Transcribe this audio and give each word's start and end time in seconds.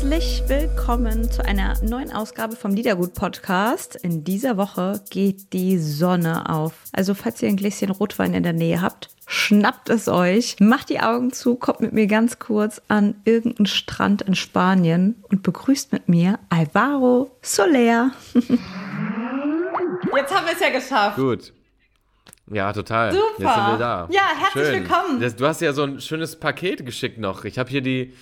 Herzlich 0.00 0.44
willkommen 0.46 1.28
zu 1.28 1.44
einer 1.44 1.74
neuen 1.82 2.12
Ausgabe 2.12 2.54
vom 2.54 2.72
Liedergut-Podcast. 2.72 3.96
In 3.96 4.22
dieser 4.22 4.56
Woche 4.56 5.02
geht 5.10 5.52
die 5.52 5.76
Sonne 5.76 6.48
auf. 6.48 6.74
Also, 6.92 7.14
falls 7.14 7.42
ihr 7.42 7.48
ein 7.48 7.56
Gläschen 7.56 7.90
Rotwein 7.90 8.32
in 8.32 8.44
der 8.44 8.52
Nähe 8.52 8.80
habt, 8.80 9.08
schnappt 9.26 9.88
es 9.88 10.06
euch, 10.06 10.60
macht 10.60 10.90
die 10.90 11.00
Augen 11.00 11.32
zu, 11.32 11.56
kommt 11.56 11.80
mit 11.80 11.94
mir 11.94 12.06
ganz 12.06 12.38
kurz 12.38 12.80
an 12.86 13.16
irgendeinen 13.24 13.66
Strand 13.66 14.22
in 14.22 14.36
Spanien 14.36 15.16
und 15.30 15.42
begrüßt 15.42 15.90
mit 15.90 16.08
mir 16.08 16.38
Alvaro 16.48 17.36
Soler. 17.42 18.12
Jetzt 18.34 18.46
haben 20.32 20.46
wir 20.46 20.52
es 20.52 20.60
ja 20.60 20.70
geschafft. 20.70 21.16
Gut. 21.16 21.52
Ja, 22.52 22.72
total. 22.72 23.10
Super. 23.14 23.24
Jetzt 23.36 23.54
sind 23.56 23.66
wir 23.66 23.78
da. 23.78 24.08
Ja, 24.12 24.28
herzlich 24.38 24.64
Schön. 24.64 24.74
willkommen. 24.74 25.20
Das, 25.20 25.34
du 25.34 25.44
hast 25.44 25.60
ja 25.60 25.72
so 25.72 25.82
ein 25.82 26.00
schönes 26.00 26.38
Paket 26.38 26.86
geschickt 26.86 27.18
noch. 27.18 27.44
Ich 27.44 27.58
habe 27.58 27.68
hier 27.68 27.80
die, 27.80 28.14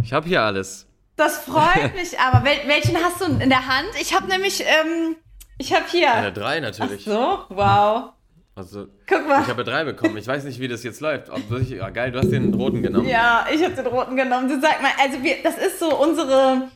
ich 0.00 0.12
habe 0.12 0.28
hier 0.28 0.40
alles. 0.42 0.86
Das 1.16 1.38
freut 1.38 1.94
mich 1.96 2.18
aber. 2.18 2.44
Wel 2.44 2.58
welchen 2.66 2.96
hast 2.96 3.20
du 3.20 3.26
in 3.26 3.48
der 3.48 3.66
Hand? 3.66 3.88
Ich 4.00 4.14
habe 4.14 4.26
nämlich, 4.28 4.60
ähm, 4.60 5.16
ich 5.58 5.72
habe 5.72 5.84
hier. 5.88 6.12
Eine 6.12 6.32
drei 6.32 6.60
natürlich. 6.60 7.04
So, 7.04 7.38
wow. 7.48 8.10
Also, 8.56 8.86
Guck 9.08 9.26
mal. 9.26 9.42
ich 9.42 9.48
habe 9.48 9.64
drei 9.64 9.82
bekommen. 9.84 10.16
Ich 10.16 10.28
weiß 10.28 10.44
nicht, 10.44 10.60
wie 10.60 10.68
das 10.68 10.84
jetzt 10.84 11.00
läuft. 11.00 11.28
Ob 11.28 11.50
wirklich, 11.50 11.70
ja, 11.70 11.90
geil, 11.90 12.12
du 12.12 12.20
hast 12.20 12.30
den 12.30 12.54
roten 12.54 12.82
genommen. 12.82 13.08
Ja, 13.08 13.46
ich 13.52 13.62
habe 13.64 13.74
den 13.74 13.86
roten 13.86 14.14
genommen. 14.14 14.48
Du 14.48 14.60
sag 14.60 14.80
mal, 14.80 14.92
also 15.02 15.22
wir, 15.22 15.42
das 15.42 15.56
ist 15.58 15.80
so 15.80 15.96
unsere. 15.96 16.68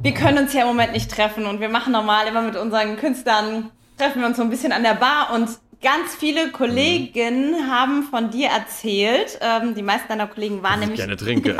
Wir 0.00 0.14
können 0.14 0.38
uns 0.38 0.52
ja 0.54 0.62
im 0.62 0.68
Moment 0.68 0.92
nicht 0.92 1.10
treffen 1.10 1.44
und 1.46 1.60
wir 1.60 1.68
machen 1.68 1.92
normal 1.92 2.28
immer 2.28 2.42
mit 2.42 2.54
unseren 2.54 2.96
Künstlern, 2.96 3.70
treffen 3.98 4.20
wir 4.20 4.28
uns 4.28 4.36
so 4.36 4.44
ein 4.44 4.50
bisschen 4.50 4.70
an 4.70 4.84
der 4.84 4.94
Bar 4.94 5.32
und 5.34 5.48
ganz 5.82 6.14
viele 6.16 6.50
Kollegen 6.50 7.50
Mhm. 7.52 7.70
haben 7.70 8.02
von 8.04 8.30
dir 8.30 8.48
erzählt. 8.48 9.38
Ähm, 9.40 9.74
die 9.74 9.82
meisten 9.82 10.08
deiner 10.08 10.26
Kollegen 10.26 10.62
waren 10.62 10.74
Ich 10.74 10.80
nämlich. 10.80 10.98
gerne 11.00 11.16
trinke. 11.16 11.56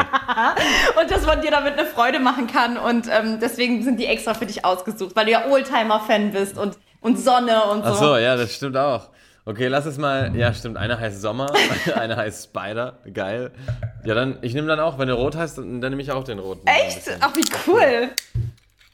und 1.00 1.10
dass 1.10 1.24
man 1.26 1.40
dir 1.40 1.50
damit 1.50 1.74
eine 1.78 1.86
Freude 1.86 2.18
machen 2.18 2.46
kann 2.46 2.76
und 2.76 3.06
ähm, 3.10 3.38
deswegen 3.40 3.82
sind 3.82 3.98
die 4.00 4.06
extra 4.06 4.34
für 4.34 4.46
dich 4.46 4.64
ausgesucht, 4.64 5.14
weil 5.14 5.26
du 5.26 5.32
ja 5.32 5.46
Oldtimer-Fan 5.48 6.32
bist 6.32 6.58
und, 6.58 6.76
und 7.00 7.18
Sonne 7.18 7.62
und 7.64 7.84
so. 7.84 7.90
Ach 7.90 7.94
so, 7.94 8.16
ja, 8.16 8.36
das 8.36 8.54
stimmt 8.54 8.76
auch. 8.76 9.08
Okay, 9.44 9.68
lass 9.68 9.86
es 9.86 9.96
mal. 9.96 10.36
Ja, 10.36 10.52
stimmt. 10.52 10.76
Eine 10.76 11.00
heißt 11.00 11.22
Sommer, 11.22 11.50
eine 11.94 12.16
heißt 12.16 12.44
Spider. 12.50 12.98
Geil. 13.14 13.50
Ja, 14.04 14.14
dann, 14.14 14.38
ich 14.42 14.52
nehme 14.52 14.66
dann 14.68 14.78
auch, 14.80 14.98
wenn 14.98 15.08
du 15.08 15.14
rot 15.14 15.36
hast, 15.36 15.56
dann, 15.56 15.80
dann 15.80 15.90
nehme 15.90 16.02
ich 16.02 16.12
auch 16.12 16.24
den 16.24 16.38
roten. 16.38 16.66
Echt? 16.66 17.02
Ach, 17.20 17.34
wie 17.34 17.44
cool. 17.66 18.10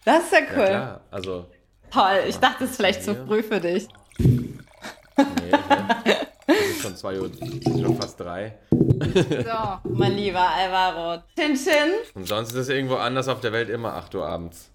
Das 0.05 0.25
ist 0.25 0.33
ja 0.33 0.39
Ja, 0.41 0.45
cool. 0.57 0.65
klar. 0.67 1.01
Also, 1.11 1.47
Toll. 1.91 2.21
Ich 2.29 2.37
dachte, 2.39 2.65
es 2.65 2.71
ist 2.71 2.77
vielleicht 2.77 3.03
zu 3.03 3.13
Ja. 3.13 3.25
früh 3.27 3.43
für 3.43 3.61
dich. 3.61 3.89
Nee, 5.17 5.51
das 6.47 6.57
ist 6.57 6.83
schon 6.83 6.97
zwei 6.97 7.21
Uhr, 7.21 7.31
schon 7.65 7.97
fast 8.01 8.19
drei. 8.21 8.59
So, 8.71 9.91
mein 9.91 10.13
lieber 10.13 10.41
Alvaro. 10.49 11.23
Chin 11.39 11.55
Chin. 11.57 11.93
Und 12.15 12.27
sonst 12.27 12.51
ist 12.51 12.57
es 12.57 12.69
irgendwo 12.69 12.97
anders 12.97 13.29
auf 13.29 13.41
der 13.41 13.53
Welt 13.53 13.69
immer 13.71 13.95
8 13.95 14.15
Uhr 14.15 14.27
abends. 14.27 14.71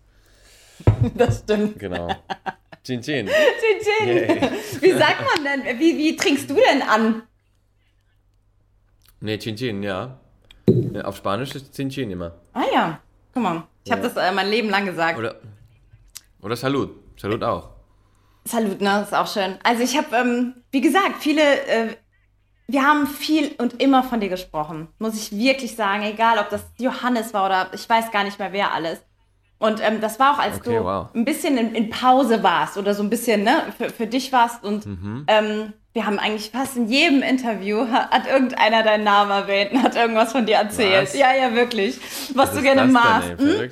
Das 1.15 1.39
stimmt. 1.39 1.77
Genau. 1.79 2.07
Chin 2.83 3.01
Chin. 3.01 3.27
Chin 3.27 4.07
Chin. 4.07 4.07
Yay. 4.07 4.51
Wie 4.81 4.91
sagt 4.93 5.21
man 5.35 5.43
denn, 5.43 5.79
wie, 5.79 5.97
wie 5.97 6.15
trinkst 6.15 6.49
du 6.49 6.55
denn 6.55 6.81
an? 6.81 7.23
Nee, 9.21 9.37
Chin 9.37 9.55
Chin, 9.55 9.83
ja. 9.83 10.17
Auf 11.03 11.17
Spanisch 11.17 11.53
ist 11.55 11.73
Chin 11.75 11.89
Chin 11.89 12.09
immer. 12.11 12.31
Ah 12.53 12.63
ja, 12.73 12.99
guck 13.33 13.43
mal. 13.43 13.63
Ich 13.83 13.91
habe 13.91 14.01
Ja. 14.01 14.07
das 14.09 14.17
äh, 14.17 14.31
mein 14.33 14.49
Leben 14.49 14.69
lang 14.69 14.85
gesagt. 14.85 15.17
Oder, 15.19 15.35
oder 16.41 16.55
Salut. 16.55 16.91
Salut 17.17 17.43
auch. 17.43 17.71
Salut, 18.45 18.81
ne? 18.81 19.01
Ist 19.03 19.13
auch 19.13 19.27
schön. 19.27 19.57
Also 19.63 19.83
ich 19.83 19.97
habe, 19.97 20.15
ähm, 20.15 20.53
wie 20.71 20.81
gesagt, 20.81 21.15
viele, 21.19 21.41
äh, 21.67 21.95
wir 22.67 22.83
haben 22.83 23.07
viel 23.07 23.53
und 23.57 23.81
immer 23.81 24.03
von 24.03 24.19
dir 24.19 24.29
gesprochen. 24.29 24.87
Muss 24.99 25.15
ich 25.15 25.37
wirklich 25.37 25.75
sagen. 25.75 26.03
Egal, 26.03 26.39
ob 26.39 26.49
das 26.49 26.61
Johannes 26.77 27.33
war 27.33 27.45
oder 27.45 27.67
ich 27.73 27.87
weiß 27.87 28.11
gar 28.11 28.23
nicht 28.23 28.39
mehr, 28.39 28.51
wer 28.53 28.73
alles. 28.73 28.99
Und 29.59 29.81
ähm, 29.83 29.99
das 29.99 30.19
war 30.19 30.35
auch, 30.35 30.39
als 30.39 30.57
Okay, 30.57 30.77
du 30.77 30.83
wow. 30.85 31.07
ein 31.13 31.25
bisschen 31.25 31.57
in, 31.57 31.75
in 31.75 31.89
Pause 31.89 32.41
warst 32.43 32.77
oder 32.77 32.93
so 32.95 33.03
ein 33.03 33.09
bisschen, 33.09 33.43
ne, 33.43 33.63
für, 33.77 33.89
für 33.89 34.07
dich 34.07 34.31
warst. 34.31 34.63
Und 34.63 34.85
Mhm. 34.85 35.25
ähm, 35.27 35.73
wir 35.91 36.05
haben 36.05 36.17
eigentlich 36.17 36.51
fast 36.51 36.77
in 36.77 36.87
jedem 36.87 37.21
Interview 37.23 37.87
hat, 37.91 38.11
hat 38.11 38.27
irgendeiner 38.27 38.83
deinen 38.83 39.03
Namen 39.03 39.31
erwähnt 39.31 39.73
und 39.73 39.83
hat 39.83 39.95
irgendwas 39.95 40.31
von 40.31 40.45
dir 40.45 40.55
erzählt. 40.57 41.09
Was? 41.09 41.17
Ja, 41.17 41.33
ja, 41.35 41.53
wirklich. 41.53 41.99
Was, 42.35 42.49
Was 42.49 42.55
du 42.55 42.61
gerne 42.61 42.85
magst. 42.85 43.29
Denn, 43.39 43.39
Hm? 43.39 43.59
ey? 43.59 43.69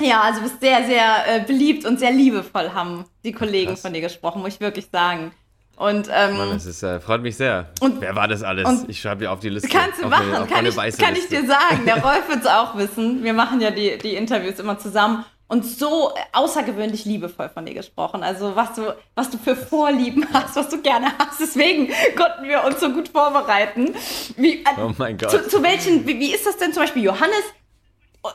Ja, 0.00 0.22
also 0.22 0.40
du 0.40 0.44
bist 0.48 0.60
sehr, 0.60 0.84
sehr 0.86 1.24
äh, 1.36 1.40
beliebt 1.40 1.84
und 1.84 1.98
sehr 1.98 2.10
liebevoll, 2.10 2.72
haben 2.72 3.04
die 3.24 3.32
Kollegen 3.32 3.70
Krass. 3.72 3.82
von 3.82 3.92
dir 3.92 4.00
gesprochen, 4.00 4.42
muss 4.42 4.54
ich 4.54 4.60
wirklich 4.60 4.88
sagen. 4.90 5.32
Und 5.76 6.08
ähm, 6.12 6.36
Mann, 6.36 6.50
es 6.52 6.66
ist, 6.66 6.82
äh, 6.82 7.00
freut 7.00 7.22
mich 7.22 7.36
sehr. 7.36 7.70
Und- 7.80 8.00
Wer 8.00 8.14
war 8.14 8.28
das 8.28 8.42
alles? 8.42 8.84
ich 8.88 9.00
schreibe 9.00 9.24
dir 9.24 9.32
auf 9.32 9.40
die 9.40 9.48
Liste. 9.48 9.68
kannst 9.68 10.00
du 10.02 10.06
machen, 10.08 10.30
Meine, 10.30 10.42
auf 10.44 10.48
kann, 10.48 10.66
ich, 10.66 10.76
kann 10.98 11.16
ich 11.16 11.28
dir 11.28 11.46
sagen. 11.46 11.84
Der 11.84 11.96
Rolf 12.04 12.28
wird 12.28 12.40
es 12.42 12.46
auch 12.46 12.76
wissen. 12.76 13.24
Wir 13.24 13.32
machen 13.34 13.60
ja 13.60 13.70
die, 13.70 13.98
die 13.98 14.14
Interviews 14.14 14.58
immer 14.60 14.78
zusammen 14.78 15.24
und 15.48 15.64
so 15.64 16.12
außergewöhnlich 16.32 17.04
liebevoll 17.04 17.48
von 17.48 17.66
dir 17.66 17.74
gesprochen. 17.74 18.22
Also 18.22 18.54
was 18.56 18.74
du, 18.74 18.94
was 19.16 19.30
du 19.30 19.38
für 19.38 19.56
Vorlieben 19.56 20.26
hast, 20.32 20.54
was 20.56 20.68
du 20.68 20.80
gerne 20.80 21.08
hast. 21.18 21.40
Deswegen 21.40 21.88
konnten 22.16 22.48
wir 22.48 22.62
uns 22.64 22.78
so 22.80 22.90
gut 22.90 23.08
vorbereiten. 23.08 23.94
Wie, 24.36 24.62
äh, 24.62 24.64
Oh 24.78 24.92
mein 24.96 25.18
Gott. 25.18 25.30
Zu, 25.30 25.48
zu 25.48 25.62
welchen, 25.62 26.06
wie, 26.06 26.18
wie 26.20 26.32
ist 26.34 26.46
das 26.46 26.56
denn 26.56 26.72
zum 26.72 26.82
Beispiel 26.84 27.02
Johannes 27.02 27.42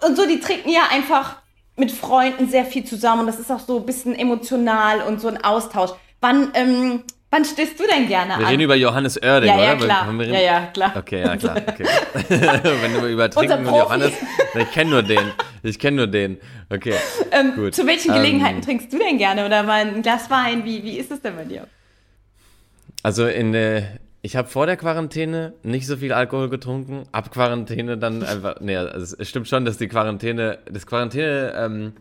und 0.06 0.16
so, 0.18 0.26
die 0.28 0.40
trinken 0.40 0.70
ja 0.70 0.82
einfach 0.92 1.38
mit 1.80 1.92
Freunden 1.92 2.48
sehr 2.50 2.66
viel 2.66 2.84
zusammen 2.84 3.22
und 3.22 3.28
das 3.28 3.40
ist 3.40 3.52
auch 3.52 3.60
so 3.60 3.78
ein 3.80 3.86
bisschen 3.86 4.16
emotional 4.18 5.02
und 5.02 5.20
so 5.22 5.28
ein 5.28 5.44
Austausch. 5.44 5.92
Wann, 6.22 6.50
ähm, 6.54 7.04
wann 7.32 7.46
stehst 7.46 7.80
du 7.80 7.84
denn 7.88 8.08
gerne 8.08 8.38
Wir 8.38 8.46
an? 8.46 8.52
reden 8.52 8.62
über 8.62 8.76
Johannes 8.76 9.18
Oerding, 9.22 9.50
ja, 9.50 9.56
oder? 9.56 9.64
ja, 9.64 9.76
klar. 9.76 10.06
Haben 10.08 10.20
wir 10.20 10.28
Ja, 10.28 10.40
ja, 10.40 10.66
klar. 10.74 10.94
Okay, 10.98 11.22
ja, 11.22 11.38
klar. 11.38 11.56
Okay. 11.58 11.86
Wenn 12.82 12.94
du 12.94 13.08
über 13.08 13.30
Trinken 13.30 13.66
und. 13.66 13.76
Johannes. 13.76 14.12
Ich 14.56 14.72
kenne 14.72 14.90
nur 14.90 15.04
den. 15.04 15.32
Ich 15.64 15.80
kenne 15.80 15.98
nur 15.98 16.08
den. 16.08 16.38
Okay. 16.70 16.94
Ähm, 17.32 17.54
Gut. 17.56 17.74
Zu 17.76 17.88
welchen 17.88 18.14
Gelegenheiten 18.14 18.58
Ähm, 18.58 18.62
trinkst 18.66 18.92
du 18.92 18.98
denn 18.98 19.18
gerne? 19.18 19.46
Oder 19.46 19.64
mal 19.64 19.82
ein 19.82 20.02
Glas 20.02 20.30
Wein? 20.30 20.66
Wie, 20.66 20.84
wie 20.84 20.98
ist 20.98 21.12
es 21.12 21.22
denn 21.22 21.36
bei 21.36 21.46
dir? 21.46 21.68
Also 23.04 23.28
in 23.28 23.54
äh, 23.54 23.84
ich 24.22 24.36
habe 24.36 24.48
vor 24.48 24.66
der 24.66 24.76
Quarantäne 24.76 25.54
nicht 25.64 25.88
so 25.88 25.98
viel 25.98 26.12
Alkohol 26.12 26.50
getrunken, 26.50 27.04
ab 27.12 27.32
Quarantäne 27.32 27.98
dann 27.98 28.24
einfach, 28.24 28.60
nee, 28.60 28.76
also 28.76 29.16
es 29.18 29.30
stimmt 29.30 29.48
schon, 29.48 29.66
dass 29.66 29.78
die 29.78 29.88
Quarantäne, 29.88 30.60
das 30.70 30.86
Quarantäne 30.86 31.54
ähm, 31.56 31.94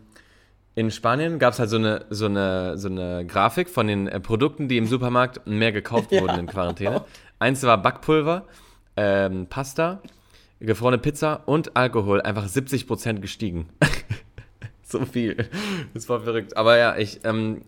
in 0.75 0.91
Spanien 0.91 1.39
gab 1.39 1.53
es 1.53 1.59
halt 1.59 1.69
so 1.69 1.77
eine, 1.77 2.05
so, 2.09 2.25
eine, 2.25 2.77
so 2.77 2.89
eine 2.89 3.25
Grafik 3.25 3.69
von 3.69 3.87
den 3.87 4.07
äh, 4.07 4.19
Produkten, 4.19 4.67
die 4.67 4.77
im 4.77 4.87
Supermarkt 4.87 5.47
mehr 5.47 5.71
gekauft 5.71 6.11
wurden 6.11 6.39
in 6.39 6.47
Quarantäne. 6.47 7.03
Eins 7.39 7.63
war 7.63 7.81
Backpulver, 7.81 8.45
ähm, 8.97 9.47
Pasta, 9.47 10.01
gefrorene 10.59 10.97
Pizza 10.97 11.43
und 11.45 11.77
Alkohol, 11.77 12.21
einfach 12.21 12.45
70% 12.45 13.19
gestiegen. 13.19 13.69
so 14.83 15.05
viel. 15.05 15.49
Das 15.93 16.09
war 16.09 16.21
verrückt. 16.21 16.57
Aber 16.57 16.77
ja, 16.77 16.97
ich, 16.97 17.21
ähm, 17.23 17.61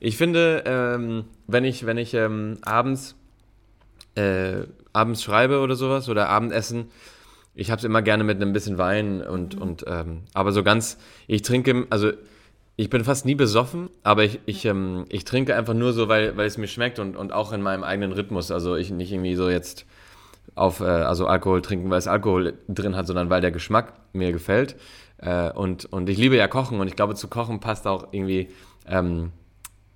ich 0.00 0.18
finde, 0.18 0.64
ähm, 0.66 1.24
wenn 1.46 1.64
ich, 1.64 1.86
wenn 1.86 1.96
ich 1.96 2.12
ähm, 2.12 2.58
abends, 2.62 3.16
äh, 4.16 4.64
abends 4.92 5.22
schreibe 5.22 5.60
oder 5.60 5.76
sowas 5.76 6.08
oder 6.08 6.28
Abendessen, 6.28 6.90
ich 7.54 7.70
habe 7.70 7.78
es 7.78 7.84
immer 7.84 8.02
gerne 8.02 8.22
mit 8.22 8.36
einem 8.36 8.52
bisschen 8.52 8.76
Wein 8.76 9.22
und, 9.22 9.54
und 9.54 9.84
ähm, 9.86 10.22
aber 10.34 10.52
so 10.52 10.62
ganz, 10.62 10.98
ich 11.26 11.42
trinke, 11.42 11.86
also 11.88 12.12
ich 12.76 12.90
bin 12.90 13.02
fast 13.02 13.24
nie 13.24 13.34
besoffen, 13.34 13.88
aber 14.02 14.24
ich, 14.24 14.40
ich, 14.44 14.66
ähm, 14.66 15.06
ich 15.08 15.24
trinke 15.24 15.56
einfach 15.56 15.72
nur 15.72 15.94
so, 15.94 16.08
weil, 16.08 16.36
weil 16.36 16.46
es 16.46 16.58
mir 16.58 16.68
schmeckt 16.68 16.98
und, 16.98 17.16
und 17.16 17.32
auch 17.32 17.52
in 17.52 17.62
meinem 17.62 17.82
eigenen 17.82 18.12
Rhythmus. 18.12 18.50
Also 18.50 18.76
ich 18.76 18.90
nicht 18.90 19.10
irgendwie 19.10 19.34
so 19.34 19.48
jetzt 19.48 19.86
auf, 20.54 20.80
äh, 20.80 20.84
also 20.84 21.26
Alkohol 21.26 21.62
trinken, 21.62 21.88
weil 21.88 21.98
es 21.98 22.06
Alkohol 22.06 22.54
drin 22.68 22.94
hat, 22.94 23.06
sondern 23.06 23.30
weil 23.30 23.40
der 23.40 23.50
Geschmack 23.50 23.94
mir 24.12 24.32
gefällt. 24.32 24.76
Äh, 25.16 25.50
und, 25.52 25.86
und 25.86 26.10
ich 26.10 26.18
liebe 26.18 26.36
ja 26.36 26.48
Kochen 26.48 26.78
und 26.78 26.86
ich 26.86 26.96
glaube, 26.96 27.14
zu 27.14 27.28
Kochen 27.28 27.60
passt 27.60 27.86
auch 27.86 28.08
irgendwie, 28.12 28.50
ähm, 28.86 29.32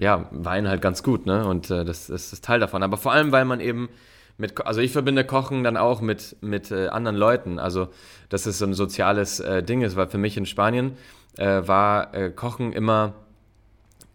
ja, 0.00 0.26
Wein 0.31 0.67
halt 0.67 0.81
ganz 0.81 1.02
gut, 1.02 1.26
ne? 1.26 1.47
Und 1.47 1.70
äh, 1.70 1.85
das, 1.85 2.08
das 2.08 2.32
ist 2.32 2.43
Teil 2.44 2.58
davon. 2.58 2.82
Aber 2.82 2.97
vor 2.97 3.12
allem, 3.12 3.32
weil 3.32 3.44
man 3.44 3.61
eben 3.61 3.91
mit, 4.38 4.67
also 4.67 4.81
ich 4.81 4.93
verbinde 4.93 5.25
Kochen 5.25 5.62
dann 5.62 5.76
auch 5.76 6.00
mit, 6.00 6.37
mit 6.41 6.70
äh, 6.70 6.88
anderen 6.88 7.17
Leuten. 7.17 7.58
Also, 7.58 7.88
dass 8.31 8.47
es 8.47 8.58
so 8.58 8.64
ein 8.64 8.73
soziales 8.73 9.41
äh, 9.41 9.62
Ding 9.62 9.82
ist, 9.82 9.97
weil 9.97 10.08
für 10.08 10.17
mich 10.17 10.38
in 10.38 10.47
Spanien 10.47 10.97
äh, 11.37 11.62
war 11.67 12.14
äh, 12.14 12.31
Kochen 12.31 12.73
immer 12.73 13.12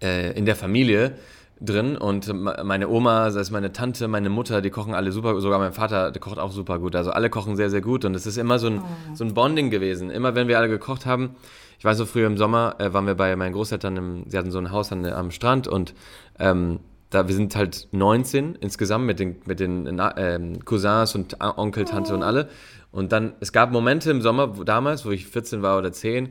äh, 0.01 0.31
in 0.35 0.45
der 0.45 0.55
Familie 0.55 1.15
drin 1.61 1.97
und 1.97 2.27
me- 2.33 2.61
meine 2.63 2.89
Oma, 2.89 3.31
sei 3.31 3.39
es 3.39 3.51
meine 3.51 3.71
Tante, 3.71 4.07
meine 4.07 4.29
Mutter, 4.29 4.61
die 4.61 4.69
kochen 4.69 4.93
alle 4.93 5.11
super, 5.11 5.39
sogar 5.39 5.59
mein 5.59 5.73
Vater, 5.73 6.11
der 6.11 6.21
kocht 6.21 6.37
auch 6.39 6.51
super 6.51 6.79
gut. 6.79 6.95
Also 6.95 7.11
alle 7.11 7.29
kochen 7.29 7.55
sehr, 7.55 7.69
sehr 7.69 7.81
gut 7.81 8.05
und 8.05 8.13
es 8.15 8.25
ist 8.25 8.37
immer 8.37 8.59
so 8.59 8.67
ein, 8.67 8.81
so 9.13 9.23
ein 9.23 9.33
Bonding 9.33 9.69
gewesen. 9.69 10.09
Immer 10.09 10.35
wenn 10.35 10.47
wir 10.47 10.57
alle 10.57 10.69
gekocht 10.69 11.05
haben, 11.05 11.35
ich 11.79 11.85
weiß 11.85 11.97
so 11.97 12.05
früher 12.05 12.27
im 12.27 12.37
Sommer, 12.37 12.75
äh, 12.79 12.93
waren 12.93 13.05
wir 13.07 13.15
bei 13.15 13.35
meinen 13.35 13.53
Großeltern, 13.53 13.97
im, 13.97 14.23
sie 14.27 14.37
hatten 14.37 14.51
so 14.51 14.59
ein 14.59 14.71
Haus 14.71 14.91
an, 14.91 15.05
am 15.05 15.31
Strand 15.31 15.67
und 15.67 15.93
ähm, 16.39 16.79
da 17.09 17.27
wir 17.27 17.35
sind 17.35 17.55
halt 17.55 17.87
19 17.91 18.55
insgesamt 18.55 19.05
mit 19.05 19.19
den, 19.19 19.37
mit 19.45 19.59
den 19.59 20.01
ähm, 20.17 20.65
Cousins 20.65 21.15
und 21.15 21.37
Onkel, 21.39 21.85
Tante 21.85 22.13
und 22.13 22.23
alle. 22.23 22.49
Und 22.91 23.11
dann, 23.11 23.33
es 23.39 23.51
gab 23.53 23.71
Momente 23.71 24.09
im 24.11 24.21
Sommer 24.21 24.57
wo, 24.57 24.63
damals, 24.63 25.05
wo 25.05 25.11
ich 25.11 25.27
14 25.27 25.61
war 25.61 25.77
oder 25.77 25.91
10, 25.93 26.29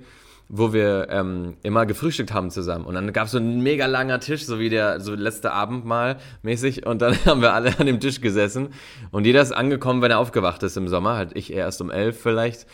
wo 0.48 0.72
wir 0.72 1.08
ähm, 1.10 1.56
immer 1.62 1.86
gefrühstückt 1.86 2.32
haben 2.32 2.50
zusammen. 2.50 2.84
Und 2.84 2.94
dann 2.94 3.12
gab 3.12 3.26
es 3.26 3.32
so 3.32 3.38
ein 3.38 3.62
mega 3.62 3.86
langer 3.86 4.20
Tisch, 4.20 4.44
so 4.44 4.58
wie 4.58 4.68
der 4.68 5.00
so 5.00 5.14
letzte 5.14 5.52
Abendmahl 5.52 6.16
mäßig. 6.42 6.86
Und 6.86 7.02
dann 7.02 7.16
haben 7.24 7.40
wir 7.40 7.54
alle 7.54 7.78
an 7.78 7.86
dem 7.86 8.00
Tisch 8.00 8.20
gesessen. 8.20 8.68
Und 9.10 9.26
jeder 9.26 9.42
ist 9.42 9.52
angekommen, 9.52 10.02
wenn 10.02 10.10
er 10.10 10.18
aufgewacht 10.18 10.62
ist 10.62 10.76
im 10.76 10.88
Sommer. 10.88 11.16
Halt 11.16 11.30
ich 11.34 11.52
erst 11.52 11.80
um 11.80 11.90
elf 11.90 12.20
vielleicht. 12.20 12.66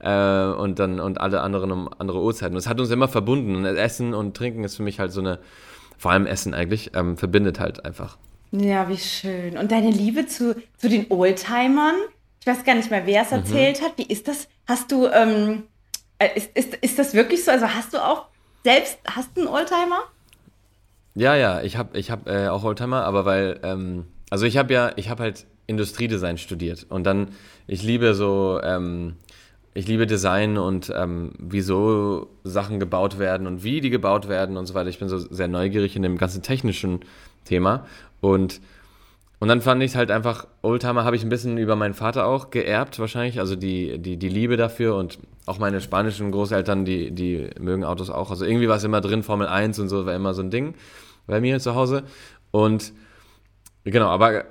Äh, 0.00 0.46
und 0.46 0.78
dann 0.78 1.00
und 1.00 1.20
alle 1.20 1.40
anderen 1.40 1.72
um 1.72 1.88
andere 1.98 2.20
Uhrzeiten. 2.20 2.54
Und 2.54 2.58
es 2.58 2.68
hat 2.68 2.78
uns 2.78 2.90
immer 2.90 3.08
verbunden. 3.08 3.56
Und 3.56 3.64
Essen 3.64 4.14
und 4.14 4.36
Trinken 4.36 4.64
ist 4.64 4.76
für 4.76 4.82
mich 4.82 5.00
halt 5.00 5.12
so 5.12 5.20
eine, 5.20 5.38
vor 5.96 6.10
allem 6.12 6.26
Essen 6.26 6.52
eigentlich, 6.52 6.92
ähm, 6.94 7.16
verbindet 7.16 7.58
halt 7.58 7.84
einfach. 7.84 8.18
Ja, 8.52 8.88
wie 8.88 8.98
schön. 8.98 9.56
Und 9.56 9.72
deine 9.72 9.90
Liebe 9.90 10.26
zu, 10.26 10.54
zu 10.76 10.88
den 10.88 11.06
Oldtimern? 11.10 11.96
Ich 12.40 12.46
weiß 12.46 12.64
gar 12.64 12.74
nicht 12.74 12.90
mehr, 12.90 13.06
wer 13.06 13.22
es 13.22 13.30
mhm. 13.30 13.38
erzählt 13.38 13.80
mhm. 13.80 13.84
hat. 13.84 13.98
Wie 13.98 14.06
ist 14.06 14.28
das? 14.28 14.48
Hast 14.66 14.92
du, 14.92 15.06
ähm, 15.06 15.62
äh, 15.62 15.73
ist, 16.24 16.50
ist, 16.56 16.74
ist 16.74 16.98
das 16.98 17.14
wirklich 17.14 17.44
so? 17.44 17.50
Also 17.50 17.68
hast 17.68 17.92
du 17.94 17.98
auch 17.98 18.26
selbst, 18.62 18.98
hast 19.06 19.36
du 19.36 19.42
einen 19.42 19.48
Oldtimer? 19.48 20.04
Ja, 21.14 21.36
ja, 21.36 21.62
ich 21.62 21.76
habe 21.76 21.96
ich 21.98 22.10
hab, 22.10 22.28
äh, 22.28 22.48
auch 22.48 22.64
Oldtimer, 22.64 23.04
aber 23.04 23.24
weil, 23.24 23.60
ähm, 23.62 24.06
also 24.30 24.46
ich 24.46 24.56
habe 24.56 24.72
ja, 24.72 24.92
ich 24.96 25.08
habe 25.10 25.22
halt 25.22 25.46
Industriedesign 25.66 26.38
studiert 26.38 26.86
und 26.88 27.04
dann, 27.04 27.28
ich 27.66 27.82
liebe 27.82 28.14
so, 28.14 28.60
ähm, 28.62 29.16
ich 29.74 29.86
liebe 29.86 30.06
Design 30.06 30.58
und 30.58 30.92
ähm, 30.94 31.32
wie 31.38 31.60
so 31.60 32.28
Sachen 32.44 32.80
gebaut 32.80 33.18
werden 33.18 33.46
und 33.46 33.64
wie 33.64 33.80
die 33.80 33.90
gebaut 33.90 34.28
werden 34.28 34.56
und 34.56 34.66
so 34.66 34.74
weiter. 34.74 34.88
Ich 34.88 34.98
bin 34.98 35.08
so 35.08 35.18
sehr 35.18 35.48
neugierig 35.48 35.96
in 35.96 36.02
dem 36.02 36.16
ganzen 36.16 36.42
technischen 36.42 37.00
Thema 37.44 37.86
und 38.20 38.60
und 39.40 39.48
dann 39.48 39.60
fand 39.60 39.82
ich 39.82 39.94
halt 39.94 40.10
einfach, 40.10 40.46
Oldtimer 40.62 41.04
habe 41.04 41.16
ich 41.16 41.22
ein 41.22 41.28
bisschen 41.28 41.58
über 41.58 41.76
meinen 41.76 41.92
Vater 41.92 42.24
auch 42.26 42.48
geerbt 42.50 42.98
wahrscheinlich, 42.98 43.40
also 43.40 43.56
die, 43.56 43.98
die, 43.98 44.16
die 44.16 44.30
Liebe 44.30 44.56
dafür 44.56 44.96
und 44.96 45.18
auch 45.46 45.58
meine 45.58 45.80
spanischen 45.80 46.30
Großeltern, 46.30 46.84
die, 46.84 47.10
die 47.10 47.50
mögen 47.58 47.84
Autos 47.84 48.10
auch. 48.10 48.30
Also 48.30 48.44
irgendwie 48.44 48.68
war 48.68 48.76
es 48.76 48.84
immer 48.84 49.00
drin, 49.00 49.22
Formel 49.22 49.46
1 49.46 49.78
und 49.78 49.88
so 49.88 50.06
war 50.06 50.14
immer 50.14 50.34
so 50.34 50.42
ein 50.42 50.50
Ding 50.50 50.74
bei 51.26 51.40
mir 51.40 51.60
zu 51.60 51.74
Hause. 51.74 52.04
Und 52.50 52.92
genau, 53.84 54.08
aber 54.08 54.44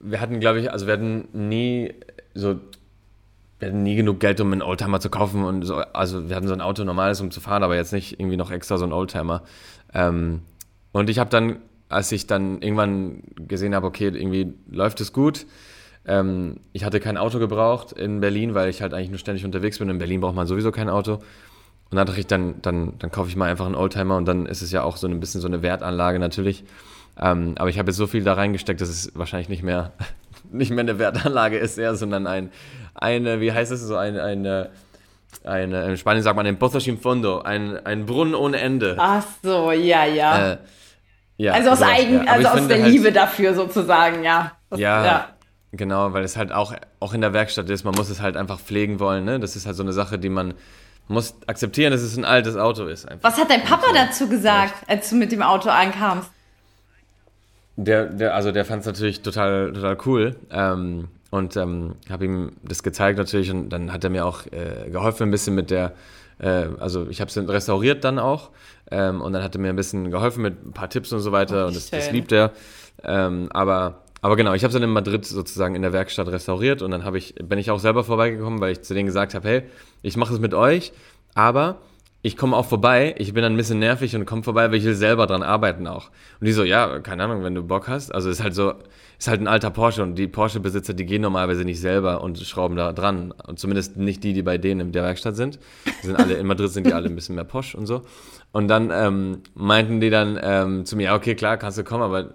wir 0.00 0.20
hatten, 0.20 0.40
glaube 0.40 0.60
ich, 0.60 0.70
also 0.70 0.86
wir 0.86 0.94
hatten 0.94 1.28
nie 1.32 1.94
so, 2.34 2.60
wir 3.58 3.68
hatten 3.68 3.82
nie 3.82 3.96
genug 3.96 4.20
Geld, 4.20 4.40
um 4.40 4.52
einen 4.52 4.62
Oldtimer 4.62 5.00
zu 5.00 5.08
kaufen 5.08 5.42
und 5.42 5.62
so, 5.62 5.76
also 5.76 6.28
wir 6.28 6.36
hatten 6.36 6.48
so 6.48 6.54
ein 6.54 6.60
Auto 6.60 6.84
normales, 6.84 7.20
um 7.20 7.30
zu 7.30 7.40
fahren, 7.40 7.62
aber 7.62 7.76
jetzt 7.76 7.92
nicht 7.92 8.20
irgendwie 8.20 8.36
noch 8.36 8.50
extra 8.50 8.76
so 8.76 8.84
ein 8.84 8.92
Oldtimer. 8.92 9.42
Ähm, 9.94 10.42
und 10.92 11.08
ich 11.08 11.18
habe 11.18 11.30
dann 11.30 11.58
als 11.88 12.12
ich 12.12 12.26
dann 12.26 12.62
irgendwann 12.62 13.22
gesehen 13.36 13.74
habe, 13.74 13.86
okay, 13.86 14.06
irgendwie 14.06 14.54
läuft 14.70 15.00
es 15.00 15.12
gut. 15.12 15.46
Ähm, 16.06 16.60
ich 16.72 16.84
hatte 16.84 17.00
kein 17.00 17.16
Auto 17.16 17.38
gebraucht 17.38 17.92
in 17.92 18.20
Berlin, 18.20 18.54
weil 18.54 18.70
ich 18.70 18.82
halt 18.82 18.94
eigentlich 18.94 19.10
nur 19.10 19.18
ständig 19.18 19.44
unterwegs 19.44 19.78
bin. 19.78 19.88
In 19.88 19.98
Berlin 19.98 20.20
braucht 20.20 20.34
man 20.34 20.46
sowieso 20.46 20.70
kein 20.70 20.88
Auto. 20.88 21.14
Und 21.14 21.96
dann 21.96 22.06
dachte 22.06 22.20
ich, 22.20 22.26
dann, 22.26 22.60
dann, 22.62 22.94
dann 22.98 23.10
kaufe 23.10 23.28
ich 23.28 23.36
mal 23.36 23.50
einfach 23.50 23.66
einen 23.66 23.76
Oldtimer 23.76 24.16
und 24.16 24.26
dann 24.26 24.46
ist 24.46 24.62
es 24.62 24.72
ja 24.72 24.82
auch 24.82 24.96
so 24.96 25.06
ein 25.06 25.20
bisschen 25.20 25.40
so 25.40 25.46
eine 25.46 25.62
Wertanlage 25.62 26.18
natürlich. 26.18 26.64
Ähm, 27.20 27.54
aber 27.58 27.70
ich 27.70 27.78
habe 27.78 27.90
jetzt 27.90 27.96
so 27.96 28.06
viel 28.06 28.24
da 28.24 28.34
reingesteckt, 28.34 28.80
dass 28.80 28.88
es 28.88 29.12
wahrscheinlich 29.14 29.48
nicht 29.48 29.62
mehr, 29.62 29.92
nicht 30.50 30.70
mehr 30.70 30.80
eine 30.80 30.98
Wertanlage 30.98 31.58
ist, 31.58 31.78
eher, 31.78 31.94
sondern 31.94 32.26
ein, 32.26 32.50
eine, 32.94 33.40
wie 33.40 33.52
heißt 33.52 33.72
es, 33.72 33.82
so 33.82 33.96
eine, 33.96 34.22
eine, 34.22 34.70
eine 35.44 35.84
in 35.86 35.96
Spanien 35.96 36.22
sagt 36.22 36.36
man 36.36 36.46
ein 36.46 36.58
Pozo 36.58 36.80
sin 36.80 36.98
fondo, 36.98 37.40
ein, 37.40 37.84
ein 37.86 38.04
Brunnen 38.04 38.34
ohne 38.34 38.58
Ende. 38.58 38.96
Ach 38.98 39.24
so, 39.42 39.70
ja, 39.70 40.04
ja. 40.04 40.52
Äh, 40.52 40.58
ja, 41.38 41.52
also 41.52 41.70
aus, 41.70 41.82
Eigen, 41.82 42.24
ja. 42.24 42.32
also 42.32 42.48
aus 42.48 42.68
der 42.68 42.82
halt, 42.82 42.92
Liebe 42.92 43.12
dafür 43.12 43.54
sozusagen, 43.54 44.24
ja. 44.24 44.52
Das, 44.70 44.80
ja, 44.80 45.04
ja, 45.04 45.35
genau, 45.76 46.12
weil 46.12 46.24
es 46.24 46.36
halt 46.36 46.52
auch, 46.52 46.74
auch 47.00 47.14
in 47.14 47.20
der 47.20 47.32
Werkstatt 47.32 47.68
ist, 47.70 47.84
man 47.84 47.94
muss 47.94 48.10
es 48.10 48.20
halt 48.20 48.36
einfach 48.36 48.60
pflegen 48.60 49.00
wollen. 49.00 49.24
Ne? 49.24 49.40
Das 49.40 49.56
ist 49.56 49.66
halt 49.66 49.76
so 49.76 49.82
eine 49.82 49.92
Sache, 49.92 50.18
die 50.18 50.28
man 50.28 50.54
muss 51.08 51.34
akzeptieren, 51.46 51.92
dass 51.92 52.02
es 52.02 52.16
ein 52.16 52.24
altes 52.24 52.56
Auto 52.56 52.86
ist. 52.86 53.08
Einfach. 53.08 53.30
Was 53.30 53.38
hat 53.38 53.50
dein 53.50 53.62
Papa 53.62 53.86
dazu 53.94 54.28
gesagt, 54.28 54.74
als 54.88 55.08
du 55.10 55.16
mit 55.16 55.30
dem 55.30 55.42
Auto 55.42 55.68
ankamst? 55.68 56.30
Der, 57.76 58.06
der, 58.06 58.34
also 58.34 58.52
der 58.52 58.64
fand 58.64 58.80
es 58.80 58.86
natürlich 58.86 59.22
total, 59.22 59.72
total 59.72 59.98
cool. 60.06 60.36
Ähm, 60.50 61.08
und 61.30 61.56
ähm, 61.56 61.94
habe 62.10 62.24
ihm 62.24 62.52
das 62.62 62.82
gezeigt 62.82 63.18
natürlich 63.18 63.50
und 63.50 63.68
dann 63.68 63.92
hat 63.92 64.02
er 64.02 64.10
mir 64.10 64.24
auch 64.24 64.46
äh, 64.46 64.88
geholfen 64.90 65.24
ein 65.24 65.30
bisschen 65.30 65.54
mit 65.54 65.70
der 65.70 65.92
äh, 66.38 66.68
also 66.78 67.08
ich 67.08 67.20
habe 67.20 67.28
es 67.28 67.36
restauriert 67.48 68.04
dann 68.04 68.18
auch 68.18 68.50
ähm, 68.90 69.20
und 69.20 69.32
dann 69.32 69.42
hat 69.42 69.54
er 69.54 69.60
mir 69.60 69.70
ein 69.70 69.76
bisschen 69.76 70.10
geholfen 70.10 70.42
mit 70.42 70.64
ein 70.64 70.72
paar 70.72 70.88
Tipps 70.88 71.12
und 71.12 71.20
so 71.20 71.32
weiter 71.32 71.64
oh, 71.64 71.68
und 71.68 71.76
das, 71.76 71.90
das, 71.90 72.10
liebt 72.10 72.32
er. 72.32 72.52
Ähm, 73.02 73.48
aber, 73.52 74.02
aber 74.22 74.36
genau, 74.36 74.54
ich 74.54 74.62
habe 74.62 74.68
es 74.68 74.74
dann 74.74 74.82
in 74.82 74.90
Madrid 74.90 75.24
sozusagen 75.24 75.74
in 75.74 75.82
der 75.82 75.92
Werkstatt 75.92 76.28
restauriert 76.28 76.82
und 76.82 76.90
dann 76.90 77.14
ich, 77.14 77.34
bin 77.34 77.58
ich 77.58 77.70
auch 77.70 77.78
selber 77.78 78.04
vorbeigekommen, 78.04 78.60
weil 78.60 78.72
ich 78.72 78.82
zu 78.82 78.94
denen 78.94 79.06
gesagt 79.06 79.34
habe, 79.34 79.48
hey, 79.48 79.62
ich 80.02 80.16
mache 80.16 80.34
es 80.34 80.40
mit 80.40 80.54
euch, 80.54 80.92
aber 81.34 81.80
ich 82.26 82.36
komme 82.36 82.56
auch 82.56 82.66
vorbei, 82.66 83.14
ich 83.18 83.34
bin 83.34 83.44
dann 83.44 83.54
ein 83.54 83.56
bisschen 83.56 83.78
nervig 83.78 84.16
und 84.16 84.24
komme 84.24 84.42
vorbei, 84.42 84.68
weil 84.68 84.78
ich 84.78 84.84
will 84.84 84.96
selber 84.96 85.28
dran 85.28 85.44
arbeiten 85.44 85.86
auch. 85.86 86.10
Und 86.40 86.46
die 86.46 86.52
so, 86.52 86.64
ja, 86.64 86.98
keine 86.98 87.22
Ahnung, 87.22 87.44
wenn 87.44 87.54
du 87.54 87.62
Bock 87.62 87.86
hast. 87.86 88.12
Also 88.12 88.30
ist 88.30 88.42
halt 88.42 88.52
so, 88.52 88.74
ist 89.16 89.28
halt 89.28 89.40
ein 89.40 89.46
alter 89.46 89.70
Porsche 89.70 90.02
und 90.02 90.16
die 90.16 90.26
Porsche-Besitzer, 90.26 90.92
die 90.92 91.06
gehen 91.06 91.22
normalerweise 91.22 91.64
nicht 91.64 91.80
selber 91.80 92.22
und 92.22 92.36
schrauben 92.40 92.76
da 92.76 92.92
dran. 92.92 93.30
Und 93.46 93.60
zumindest 93.60 93.96
nicht 93.96 94.24
die, 94.24 94.32
die 94.32 94.42
bei 94.42 94.58
denen 94.58 94.80
in 94.80 94.92
der 94.92 95.04
Werkstatt 95.04 95.36
sind. 95.36 95.60
Die 96.02 96.06
sind 96.08 96.16
alle, 96.16 96.34
in 96.34 96.48
Madrid 96.48 96.70
sind 96.70 96.88
die 96.88 96.94
alle 96.94 97.06
ein 97.08 97.14
bisschen 97.14 97.36
mehr 97.36 97.44
Porsche 97.44 97.76
und 97.76 97.86
so. 97.86 98.02
Und 98.50 98.66
dann 98.66 98.90
ähm, 98.92 99.42
meinten 99.54 100.00
die 100.00 100.10
dann 100.10 100.36
ähm, 100.42 100.84
zu 100.84 100.96
mir, 100.96 101.04
ja, 101.04 101.14
okay, 101.14 101.36
klar, 101.36 101.58
kannst 101.58 101.78
du 101.78 101.84
kommen, 101.84 102.02
aber 102.02 102.34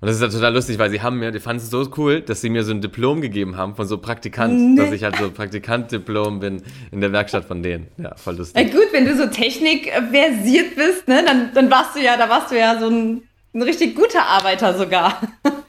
und 0.00 0.08
das 0.08 0.16
ist 0.16 0.22
halt 0.22 0.32
total 0.32 0.52
lustig, 0.52 0.78
weil 0.78 0.90
sie 0.90 1.00
haben 1.00 1.18
mir, 1.18 1.30
die 1.30 1.40
fanden 1.40 1.62
es 1.62 1.70
so 1.70 1.88
cool, 1.96 2.20
dass 2.20 2.40
sie 2.40 2.50
mir 2.50 2.64
so 2.64 2.72
ein 2.72 2.80
Diplom 2.80 3.20
gegeben 3.20 3.56
haben 3.56 3.74
von 3.74 3.86
so 3.86 3.98
Praktikant, 3.98 4.52
nee. 4.52 4.76
dass 4.76 4.92
ich 4.92 5.02
halt 5.02 5.16
so 5.16 5.30
Praktikant-Diplom 5.30 6.40
bin 6.40 6.62
in 6.90 7.00
der 7.00 7.12
Werkstatt 7.12 7.44
von 7.44 7.62
denen. 7.62 7.86
Ja, 7.96 8.14
voll 8.16 8.36
lustig. 8.36 8.60
Ja, 8.60 8.70
gut, 8.70 8.92
wenn 8.92 9.06
du 9.06 9.16
so 9.16 9.26
technikversiert 9.26 10.76
bist, 10.76 11.08
ne, 11.08 11.24
dann, 11.24 11.50
dann 11.54 11.70
warst 11.70 11.96
du 11.96 12.00
ja, 12.00 12.16
da 12.16 12.28
warst 12.28 12.50
du 12.50 12.58
ja 12.58 12.78
so 12.78 12.88
ein, 12.88 13.22
ein 13.54 13.62
richtig 13.62 13.94
guter 13.94 14.24
Arbeiter 14.26 14.76
sogar. 14.76 15.20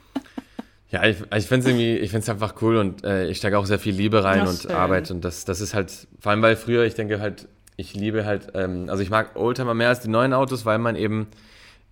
Ja, 0.92 1.04
ich, 1.04 1.18
ich 1.36 1.46
finde 1.48 1.60
es 1.62 1.66
irgendwie, 1.66 1.98
ich 1.98 2.12
finde 2.12 2.32
einfach 2.32 2.62
cool 2.62 2.78
und 2.78 3.04
äh, 3.04 3.28
ich 3.28 3.38
stecke 3.38 3.58
auch 3.58 3.66
sehr 3.66 3.80
viel 3.80 3.94
Liebe 3.94 4.24
rein 4.24 4.48
und. 4.48 4.72
Arbeit 4.72 5.12
und 5.12 5.26
das, 5.26 5.44
das 5.44 5.60
ist 5.60 5.74
halt, 5.74 5.92
vor 6.22 6.32
allem 6.32 6.42
weil 6.42 6.56
früher, 6.56 6.86
ich 6.86 6.94
denke 6.94 7.20
halt, 7.20 7.50
ich 7.76 7.94
liebe 7.96 8.24
halt, 8.24 8.50
ähm, 8.54 8.86
also 8.88 9.04
ich 9.04 9.10
mag 9.10 9.36
Oldtimer 9.36 9.74
mehr 9.74 9.90
als 9.90 10.00
die 10.00 10.08
neuen 10.10 10.32
Autos, 10.32 10.66
weil 10.66 10.78
man 10.78 10.96
eben 10.96 11.28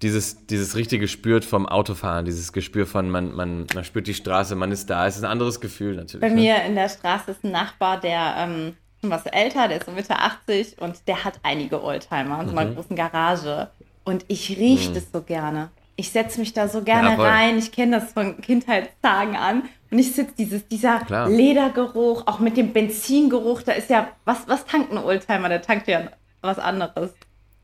dieses, 0.03 0.45
dieses 0.45 0.75
richtige 0.75 1.07
spürt 1.07 1.45
vom 1.45 1.65
Autofahren, 1.65 2.25
dieses 2.25 2.51
Gespür 2.51 2.85
von, 2.85 3.09
man, 3.09 3.33
man, 3.33 3.65
man 3.73 3.83
spürt 3.83 4.07
die 4.07 4.13
Straße, 4.13 4.55
man 4.55 4.71
ist 4.71 4.89
da. 4.89 5.07
Es 5.07 5.15
ist 5.15 5.23
ein 5.23 5.31
anderes 5.31 5.61
Gefühl 5.61 5.95
natürlich. 5.95 6.21
Bei 6.21 6.29
ne? 6.29 6.35
mir 6.35 6.63
in 6.63 6.75
der 6.75 6.89
Straße 6.89 7.31
ist 7.31 7.43
ein 7.43 7.51
Nachbar, 7.51 7.99
der 7.99 8.35
ähm, 8.37 8.77
schon 9.01 9.09
was 9.09 9.25
älter, 9.25 9.67
der 9.67 9.77
ist 9.77 9.85
so 9.85 9.91
Mitte 9.91 10.15
80 10.15 10.79
und 10.79 11.07
der 11.07 11.23
hat 11.23 11.39
einige 11.43 11.81
Oldtimer 11.81 12.41
in 12.41 12.49
so 12.49 12.55
einer 12.55 12.69
mhm. 12.69 12.75
großen 12.75 12.95
Garage. 12.95 13.69
Und 14.03 14.25
ich 14.27 14.49
rieche 14.49 14.89
mhm. 14.89 14.93
das 14.95 15.05
so 15.11 15.21
gerne. 15.21 15.69
Ich 15.95 16.11
setze 16.11 16.39
mich 16.39 16.53
da 16.53 16.67
so 16.67 16.81
gerne 16.81 17.11
ja, 17.11 17.21
rein. 17.21 17.57
Ich 17.57 17.71
kenne 17.71 17.99
das 17.99 18.13
von 18.13 18.41
Kindheitstagen 18.41 19.35
an. 19.35 19.63
Und 19.89 19.99
ich 19.99 20.13
sitze 20.13 20.33
dieses, 20.37 20.67
dieser 20.67 20.99
Klar. 20.99 21.29
Ledergeruch, 21.29 22.25
auch 22.25 22.39
mit 22.39 22.57
dem 22.57 22.73
Benzingeruch, 22.73 23.61
da 23.61 23.73
ist 23.73 23.89
ja, 23.89 24.09
was, 24.25 24.47
was 24.47 24.65
tankt 24.65 24.91
ein 24.91 24.97
Oldtimer? 24.97 25.49
Der 25.49 25.61
tankt 25.61 25.87
ja 25.87 26.09
was 26.41 26.59
anderes, 26.59 27.13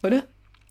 oder? 0.03 0.23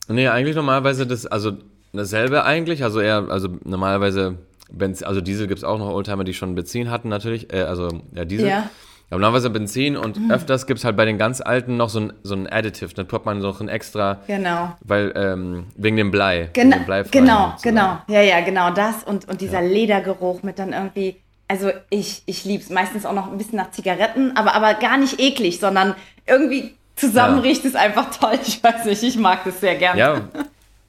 Nee, 0.08 0.28
eigentlich 0.28 0.56
normalerweise 0.56 1.06
das, 1.06 1.26
also 1.26 1.52
dasselbe 1.92 2.44
eigentlich, 2.44 2.82
also 2.82 3.00
eher, 3.00 3.26
also 3.28 3.48
normalerweise, 3.64 4.38
Benzin, 4.70 5.06
also 5.06 5.20
Diesel 5.20 5.46
gibt 5.46 5.58
es 5.58 5.64
auch 5.64 5.78
noch 5.78 5.90
Oldtimer, 5.90 6.24
die 6.24 6.34
schon 6.34 6.54
Benzin 6.54 6.90
hatten 6.90 7.08
natürlich, 7.08 7.52
äh, 7.52 7.62
also 7.62 7.88
ja, 8.14 8.24
Diesel. 8.24 8.48
Ja. 8.48 8.70
Aber 9.10 9.20
normalerweise 9.20 9.48
Benzin 9.48 9.96
und 9.96 10.18
mhm. 10.18 10.30
öfters 10.30 10.66
gibt 10.66 10.78
es 10.78 10.84
halt 10.84 10.96
bei 10.96 11.06
den 11.06 11.16
ganz 11.16 11.40
alten 11.40 11.78
noch 11.78 11.88
so 11.88 12.00
ein, 12.00 12.12
so 12.22 12.34
ein 12.34 12.46
Additive. 12.46 12.92
Dann 12.92 13.08
packt 13.08 13.24
man 13.24 13.38
noch 13.38 13.60
ein 13.60 13.68
extra. 13.68 14.18
Genau. 14.26 14.76
Weil, 14.84 15.12
ähm, 15.16 15.66
wegen 15.76 15.96
dem 15.96 16.10
Blei. 16.10 16.50
Gen 16.52 16.70
dem 16.70 16.84
genau, 17.10 17.54
so. 17.56 17.62
genau. 17.62 17.98
Ja, 18.08 18.20
ja, 18.20 18.40
genau 18.40 18.70
das. 18.70 19.04
Und, 19.04 19.26
und 19.26 19.40
dieser 19.40 19.62
ja. 19.62 19.68
Ledergeruch 19.68 20.42
mit 20.42 20.58
dann 20.58 20.74
irgendwie. 20.74 21.16
Also 21.50 21.70
ich, 21.88 22.22
ich 22.26 22.44
liebe 22.44 22.62
es 22.62 22.68
meistens 22.68 23.06
auch 23.06 23.14
noch 23.14 23.32
ein 23.32 23.38
bisschen 23.38 23.56
nach 23.56 23.70
Zigaretten, 23.70 24.36
aber, 24.36 24.54
aber 24.54 24.74
gar 24.74 24.98
nicht 24.98 25.18
eklig, 25.18 25.58
sondern 25.58 25.94
irgendwie 26.26 26.74
zusammen 26.98 27.36
ja. 27.36 27.42
riecht 27.42 27.64
es 27.64 27.74
einfach 27.74 28.10
toll. 28.16 28.38
Ich 28.46 28.62
weiß 28.62 28.84
nicht, 28.84 29.02
ich 29.02 29.16
mag 29.16 29.44
das 29.44 29.60
sehr 29.60 29.76
gerne. 29.76 29.98
Ja, 29.98 30.28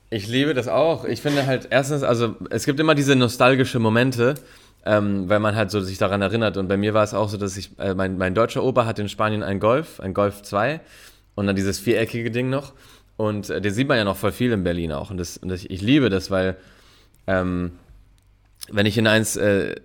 ich 0.09 0.27
liebe 0.27 0.53
das 0.53 0.67
auch. 0.67 1.05
Ich 1.05 1.21
finde 1.21 1.45
halt 1.45 1.67
erstens, 1.69 2.03
also 2.03 2.35
es 2.49 2.65
gibt 2.65 2.79
immer 2.79 2.95
diese 2.95 3.15
nostalgische 3.15 3.79
Momente, 3.79 4.35
ähm, 4.85 5.29
weil 5.29 5.39
man 5.39 5.55
halt 5.55 5.71
so 5.71 5.81
sich 5.81 5.97
daran 5.97 6.21
erinnert. 6.21 6.57
Und 6.57 6.67
bei 6.67 6.77
mir 6.77 6.93
war 6.93 7.03
es 7.03 7.13
auch 7.13 7.29
so, 7.29 7.37
dass 7.37 7.57
ich, 7.57 7.77
äh, 7.79 7.93
mein, 7.93 8.17
mein 8.17 8.33
deutscher 8.33 8.63
Opa 8.63 8.85
hat 8.85 8.99
in 8.99 9.09
Spanien 9.09 9.43
einen 9.43 9.59
Golf, 9.59 9.99
ein 9.99 10.13
Golf 10.13 10.41
2 10.41 10.79
und 11.35 11.47
dann 11.47 11.55
dieses 11.55 11.79
viereckige 11.79 12.31
Ding 12.31 12.49
noch. 12.49 12.73
Und 13.17 13.49
äh, 13.49 13.61
den 13.61 13.73
sieht 13.73 13.87
man 13.87 13.97
ja 13.97 14.03
noch 14.03 14.17
voll 14.17 14.31
viel 14.31 14.51
in 14.51 14.63
Berlin 14.63 14.91
auch. 14.91 15.11
Und, 15.11 15.17
das, 15.17 15.37
und 15.37 15.49
das, 15.49 15.63
ich 15.65 15.81
liebe 15.81 16.09
das, 16.09 16.31
weil 16.31 16.55
ähm, 17.27 17.73
wenn 18.71 18.85
ich 18.85 18.97
in 18.97 19.07
eins, 19.07 19.35
äh, 19.35 19.75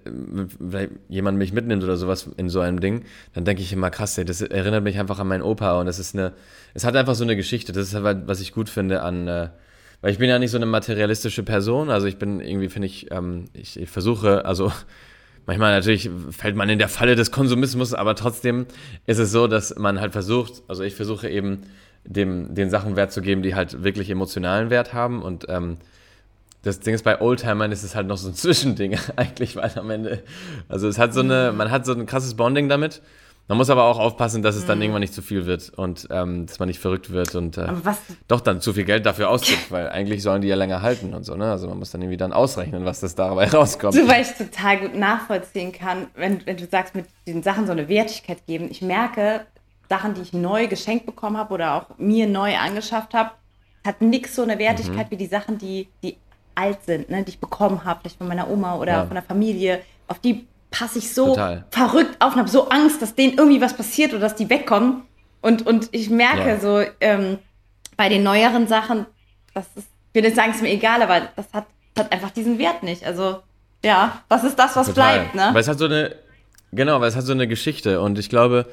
jemand 1.08 1.38
mich 1.38 1.52
mitnimmt 1.52 1.84
oder 1.84 1.96
sowas 1.96 2.28
in 2.36 2.48
so 2.48 2.60
einem 2.60 2.80
Ding, 2.80 3.04
dann 3.32 3.44
denke 3.44 3.62
ich 3.62 3.72
immer, 3.72 3.90
krass, 3.90 4.18
ey, 4.18 4.24
das 4.24 4.42
erinnert 4.42 4.84
mich 4.84 4.98
einfach 4.98 5.18
an 5.18 5.28
meinen 5.28 5.42
Opa 5.42 5.78
und 5.78 5.86
das 5.86 5.98
ist 5.98 6.14
eine, 6.14 6.32
es 6.74 6.84
hat 6.84 6.96
einfach 6.96 7.14
so 7.14 7.24
eine 7.24 7.36
Geschichte. 7.36 7.72
Das 7.72 7.88
ist 7.88 7.94
halt, 7.94 8.26
was 8.26 8.40
ich 8.40 8.52
gut 8.52 8.68
finde 8.68 9.02
an, 9.02 9.28
äh, 9.28 9.48
weil 10.00 10.10
ich 10.12 10.18
bin 10.18 10.28
ja 10.28 10.38
nicht 10.38 10.50
so 10.50 10.58
eine 10.58 10.66
materialistische 10.66 11.42
Person. 11.42 11.88
Also 11.88 12.06
ich 12.06 12.18
bin 12.18 12.40
irgendwie, 12.40 12.68
finde 12.68 12.86
ich, 12.86 13.10
ähm, 13.10 13.46
ich, 13.54 13.80
ich 13.80 13.88
versuche, 13.88 14.44
also 14.44 14.72
manchmal 15.46 15.72
natürlich 15.72 16.10
fällt 16.30 16.56
man 16.56 16.68
in 16.68 16.78
der 16.78 16.88
Falle 16.88 17.16
des 17.16 17.30
Konsumismus, 17.30 17.94
aber 17.94 18.14
trotzdem 18.16 18.66
ist 19.06 19.18
es 19.18 19.30
so, 19.30 19.46
dass 19.46 19.76
man 19.76 20.00
halt 20.00 20.12
versucht, 20.12 20.62
also 20.68 20.82
ich 20.82 20.94
versuche 20.94 21.28
eben 21.28 21.62
dem, 22.04 22.54
den 22.54 22.70
Sachen 22.70 22.96
Wert 22.96 23.12
zu 23.12 23.22
geben, 23.22 23.42
die 23.42 23.54
halt 23.54 23.82
wirklich 23.82 24.10
emotionalen 24.10 24.68
Wert 24.68 24.92
haben 24.92 25.22
und 25.22 25.46
ähm, 25.48 25.78
das 26.64 26.80
Ding 26.80 26.94
ist, 26.94 27.04
bei 27.04 27.20
Oldtimern 27.20 27.70
ist 27.72 27.82
es 27.84 27.94
halt 27.94 28.06
noch 28.06 28.16
so 28.16 28.28
ein 28.28 28.34
Zwischending 28.34 28.98
eigentlich, 29.16 29.56
weil 29.56 29.70
am 29.76 29.90
Ende, 29.90 30.22
also 30.68 30.88
es 30.88 30.98
hat 30.98 31.14
so 31.14 31.20
eine, 31.20 31.52
man 31.52 31.70
hat 31.70 31.86
so 31.86 31.92
ein 31.92 32.06
krasses 32.06 32.34
Bonding 32.34 32.68
damit. 32.68 33.02
Man 33.46 33.58
muss 33.58 33.68
aber 33.68 33.84
auch 33.84 33.98
aufpassen, 33.98 34.40
dass 34.42 34.56
es 34.56 34.64
dann 34.64 34.80
irgendwann 34.80 35.02
nicht 35.02 35.12
zu 35.12 35.20
viel 35.20 35.44
wird 35.44 35.68
und 35.76 36.08
ähm, 36.10 36.46
dass 36.46 36.58
man 36.58 36.66
nicht 36.66 36.80
verrückt 36.80 37.10
wird 37.12 37.34
und 37.34 37.58
äh, 37.58 37.68
doch 38.26 38.40
dann 38.40 38.62
zu 38.62 38.72
viel 38.72 38.84
Geld 38.84 39.04
dafür 39.04 39.28
ausgibt, 39.28 39.70
weil 39.70 39.90
eigentlich 39.90 40.22
sollen 40.22 40.40
die 40.40 40.48
ja 40.48 40.56
länger 40.56 40.80
halten 40.80 41.12
und 41.12 41.24
so, 41.24 41.36
ne? 41.36 41.50
Also 41.50 41.68
man 41.68 41.78
muss 41.78 41.90
dann 41.90 42.00
irgendwie 42.00 42.16
dann 42.16 42.32
ausrechnen, 42.32 42.86
was 42.86 43.00
das 43.00 43.14
dabei 43.16 43.46
rauskommt. 43.52 43.92
so, 43.92 44.08
weil 44.08 44.22
ich 44.22 44.32
total 44.32 44.78
gut 44.78 44.94
nachvollziehen 44.94 45.72
kann, 45.72 46.06
wenn, 46.14 46.46
wenn 46.46 46.56
du 46.56 46.64
sagst, 46.66 46.94
mit 46.94 47.04
diesen 47.26 47.42
Sachen 47.42 47.66
so 47.66 47.72
eine 47.72 47.86
Wertigkeit 47.86 48.46
geben. 48.46 48.68
Ich 48.70 48.80
merke, 48.80 49.42
Sachen, 49.90 50.14
die 50.14 50.22
ich 50.22 50.32
neu 50.32 50.66
geschenkt 50.66 51.04
bekommen 51.04 51.36
habe 51.36 51.52
oder 51.52 51.74
auch 51.74 51.98
mir 51.98 52.26
neu 52.26 52.56
angeschafft 52.56 53.12
habe, 53.12 53.32
hat 53.86 54.00
nix 54.00 54.34
so 54.34 54.40
eine 54.42 54.54
Mhm. 54.54 54.60
Wertigkeit 54.60 55.10
wie 55.10 55.18
die 55.18 55.26
Sachen, 55.26 55.58
die, 55.58 55.88
die 56.02 56.16
alt 56.54 56.84
sind, 56.84 57.10
ne? 57.10 57.22
die 57.22 57.30
ich 57.30 57.38
bekommen 57.40 57.84
habe, 57.84 58.00
vielleicht 58.00 58.18
von 58.18 58.28
meiner 58.28 58.48
Oma 58.48 58.76
oder 58.76 58.92
Ja. 58.92 59.04
von 59.06 59.14
der 59.14 59.22
Familie. 59.22 59.80
Auf 60.08 60.18
die 60.18 60.46
passe 60.70 60.98
ich 60.98 61.12
so 61.14 61.28
Total. 61.28 61.64
verrückt 61.70 62.16
auf 62.20 62.32
und 62.34 62.40
habe 62.40 62.48
so 62.50 62.68
Angst, 62.68 63.00
dass 63.02 63.14
denen 63.14 63.36
irgendwie 63.38 63.60
was 63.60 63.74
passiert 63.76 64.12
oder 64.12 64.20
dass 64.20 64.34
die 64.34 64.50
wegkommen. 64.50 65.02
Und, 65.40 65.66
und 65.66 65.88
ich 65.92 66.10
merke 66.10 66.48
Ja. 66.48 66.60
so 66.60 66.82
ähm, 67.00 67.38
bei 67.96 68.08
den 68.08 68.22
neueren 68.22 68.66
Sachen, 68.66 69.06
das 69.54 69.66
ist, 69.76 69.86
ich 70.10 70.14
will 70.14 70.22
nicht 70.22 70.36
sagen, 70.36 70.50
es 70.50 70.56
ist 70.56 70.62
mir 70.62 70.72
egal, 70.72 71.02
aber 71.02 71.22
das 71.36 71.46
hat, 71.52 71.66
hat 71.98 72.10
einfach 72.12 72.30
diesen 72.30 72.58
Wert 72.58 72.82
nicht. 72.82 73.04
Also, 73.04 73.38
ja, 73.84 74.22
was 74.28 74.42
ist 74.44 74.58
das, 74.58 74.74
was 74.74 74.88
Total. 74.88 75.18
bleibt, 75.20 75.34
ne? 75.34 75.50
Weil 75.52 75.60
es 75.60 75.68
hat 75.68 75.78
so 75.78 75.84
eine, 75.84 76.14
genau, 76.72 77.00
weil 77.00 77.08
es 77.08 77.16
hat 77.16 77.24
so 77.24 77.32
eine 77.32 77.46
Geschichte 77.46 78.00
und 78.00 78.18
ich 78.18 78.28
glaube, 78.28 78.66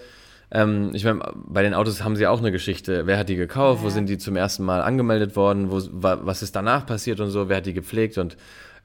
ähm, 0.52 0.92
ich 0.94 1.06
meine, 1.06 1.22
bei 1.34 1.64
den 1.64 1.74
Autos 1.74 2.04
haben 2.04 2.16
sie 2.16 2.28
auch 2.28 2.40
eine 2.40 2.52
Geschichte. 2.52 3.08
Wer 3.08 3.18
hat 3.18 3.30
die 3.30 3.38
gekauft? 3.38 3.84
Wo 3.84 3.90
sind 3.90 4.10
die 4.10 4.18
zum 4.18 4.36
ersten 4.36 4.64
Mal 4.64 4.82
angemeldet 4.82 5.36
worden? 5.36 5.72
Wo, 5.72 5.82
wa, 5.92 6.20
was 6.24 6.44
ist 6.44 6.56
danach 6.56 6.86
passiert 6.86 7.20
und 7.22 7.30
so? 7.30 7.48
Wer 7.48 7.58
hat 7.58 7.66
die 7.66 7.74
gepflegt? 7.74 8.18
Und 8.18 8.36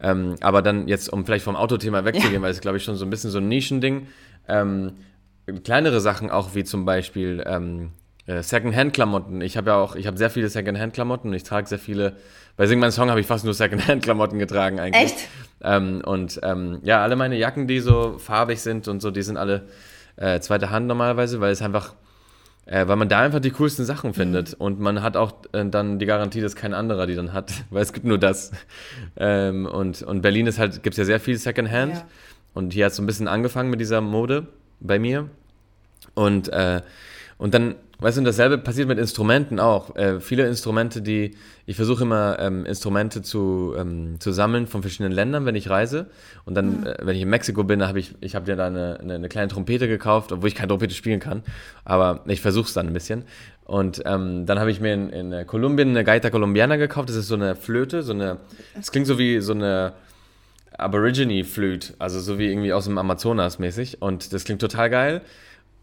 ähm, 0.00 0.36
aber 0.40 0.62
dann 0.62 0.86
jetzt, 0.86 1.12
um 1.12 1.24
vielleicht 1.24 1.44
vom 1.44 1.56
Autothema 1.56 2.04
wegzugehen, 2.04 2.42
weil 2.42 2.50
es 2.50 2.60
glaube 2.60 2.76
ich 2.76 2.84
schon 2.84 2.96
so 2.96 3.04
ein 3.04 3.10
bisschen 3.10 3.30
so 3.30 3.38
ein 3.38 3.48
Nischending. 3.48 4.06
Ähm, 4.46 4.92
kleinere 5.64 6.00
Sachen 6.00 6.30
auch 6.30 6.54
wie 6.54 6.64
zum 6.64 6.84
Beispiel 6.84 7.42
ähm, 7.46 7.90
äh, 8.26 8.42
Secondhand-Klamotten. 8.42 9.40
Ich 9.40 9.56
habe 9.56 9.70
ja 9.70 9.76
auch, 9.76 9.96
ich 9.96 10.06
habe 10.06 10.16
sehr 10.16 10.30
viele 10.30 10.48
Secondhand-Klamotten 10.48 11.28
und 11.28 11.34
ich 11.34 11.44
trage 11.44 11.66
sehr 11.66 11.78
viele. 11.78 12.16
Bei 12.56 12.66
Sing 12.66 12.78
mein 12.78 12.92
Song 12.92 13.10
habe 13.10 13.20
ich 13.20 13.26
fast 13.26 13.44
nur 13.44 13.54
Secondhand-Klamotten 13.54 14.38
getragen 14.38 14.78
eigentlich. 14.78 15.02
Echt? 15.02 15.28
Ähm, 15.62 16.02
und 16.04 16.38
ähm, 16.42 16.78
ja, 16.82 17.02
alle 17.02 17.16
meine 17.16 17.36
Jacken, 17.36 17.66
die 17.66 17.80
so 17.80 18.18
farbig 18.18 18.60
sind 18.60 18.86
und 18.88 19.00
so, 19.00 19.10
die 19.10 19.22
sind 19.22 19.36
alle 19.36 19.66
äh, 20.16 20.40
zweite 20.40 20.70
Hand 20.70 20.86
normalerweise, 20.86 21.40
weil 21.40 21.52
es 21.52 21.62
einfach, 21.62 21.94
äh, 22.66 22.86
weil 22.86 22.96
man 22.96 23.08
da 23.08 23.20
einfach 23.20 23.40
die 23.40 23.50
coolsten 23.50 23.84
Sachen 23.84 24.14
findet. 24.14 24.54
Und 24.54 24.80
man 24.80 25.02
hat 25.02 25.16
auch 25.16 25.32
äh, 25.52 25.64
dann 25.66 25.98
die 25.98 26.06
Garantie, 26.06 26.40
dass 26.40 26.56
kein 26.56 26.74
anderer 26.74 27.06
die 27.06 27.14
dann 27.14 27.32
hat, 27.32 27.52
weil 27.70 27.82
es 27.82 27.92
gibt 27.92 28.06
nur 28.06 28.18
das. 28.18 28.52
Ähm, 29.16 29.66
und, 29.66 30.02
und 30.02 30.22
Berlin 30.22 30.46
ist 30.46 30.58
halt, 30.58 30.82
gibt 30.82 30.94
es 30.94 30.98
ja 30.98 31.04
sehr 31.04 31.20
viel 31.20 31.36
Secondhand. 31.36 31.94
Ja. 31.94 32.06
Und 32.54 32.72
hier 32.72 32.86
hat 32.86 32.92
es 32.92 32.96
so 32.96 33.02
ein 33.02 33.06
bisschen 33.06 33.28
angefangen 33.28 33.70
mit 33.70 33.80
dieser 33.80 34.00
Mode 34.00 34.46
bei 34.80 34.98
mir. 34.98 35.28
Und, 36.14 36.48
äh, 36.48 36.80
und 37.38 37.52
dann, 37.52 37.74
weißt 37.98 38.16
du, 38.16 38.20
und 38.20 38.24
dasselbe 38.24 38.58
passiert 38.58 38.88
mit 38.88 38.98
Instrumenten 38.98 39.58
auch. 39.58 39.96
Äh, 39.96 40.20
viele 40.20 40.46
Instrumente, 40.46 41.02
die, 41.02 41.36
ich 41.66 41.76
versuche 41.76 42.04
immer 42.04 42.38
ähm, 42.38 42.66
Instrumente 42.66 43.22
zu, 43.22 43.74
ähm, 43.78 44.16
zu 44.20 44.32
sammeln 44.32 44.66
von 44.66 44.82
verschiedenen 44.82 45.12
Ländern, 45.12 45.46
wenn 45.46 45.54
ich 45.54 45.70
reise. 45.70 46.06
Und 46.44 46.54
dann, 46.54 46.86
äh, 46.86 46.96
wenn 47.02 47.16
ich 47.16 47.22
in 47.22 47.30
Mexiko 47.30 47.64
bin, 47.64 47.86
habe 47.86 47.98
ich, 47.98 48.14
ich 48.20 48.34
habe 48.34 48.46
dir 48.46 48.56
da 48.56 48.66
eine, 48.66 48.98
eine, 49.00 49.14
eine 49.14 49.28
kleine 49.28 49.48
Trompete 49.48 49.88
gekauft, 49.88 50.32
obwohl 50.32 50.48
ich 50.48 50.54
keine 50.54 50.68
Trompete 50.68 50.94
spielen 50.94 51.20
kann. 51.20 51.42
Aber 51.84 52.22
ich 52.26 52.40
versuche 52.40 52.66
es 52.66 52.74
dann 52.74 52.86
ein 52.86 52.92
bisschen. 52.92 53.24
Und 53.64 54.02
ähm, 54.04 54.46
dann 54.46 54.58
habe 54.58 54.70
ich 54.70 54.80
mir 54.80 54.94
in, 54.94 55.10
in 55.10 55.32
äh, 55.32 55.44
Kolumbien 55.44 55.90
eine 55.90 56.04
Gaita 56.04 56.30
Colombiana 56.30 56.76
gekauft. 56.76 57.08
Das 57.08 57.16
ist 57.16 57.28
so 57.28 57.34
eine 57.34 57.56
Flöte, 57.56 58.02
so 58.02 58.12
eine, 58.12 58.38
es 58.78 58.92
klingt 58.92 59.06
so 59.06 59.18
wie 59.18 59.40
so 59.40 59.52
eine, 59.52 59.94
Aborigine 60.78 61.44
Flute, 61.44 61.94
also 61.98 62.20
so 62.20 62.38
wie 62.38 62.50
irgendwie 62.50 62.72
aus 62.72 62.84
dem 62.84 62.98
Amazonas 62.98 63.58
mäßig. 63.58 64.02
Und 64.02 64.32
das 64.32 64.44
klingt 64.44 64.60
total 64.60 64.90
geil. 64.90 65.22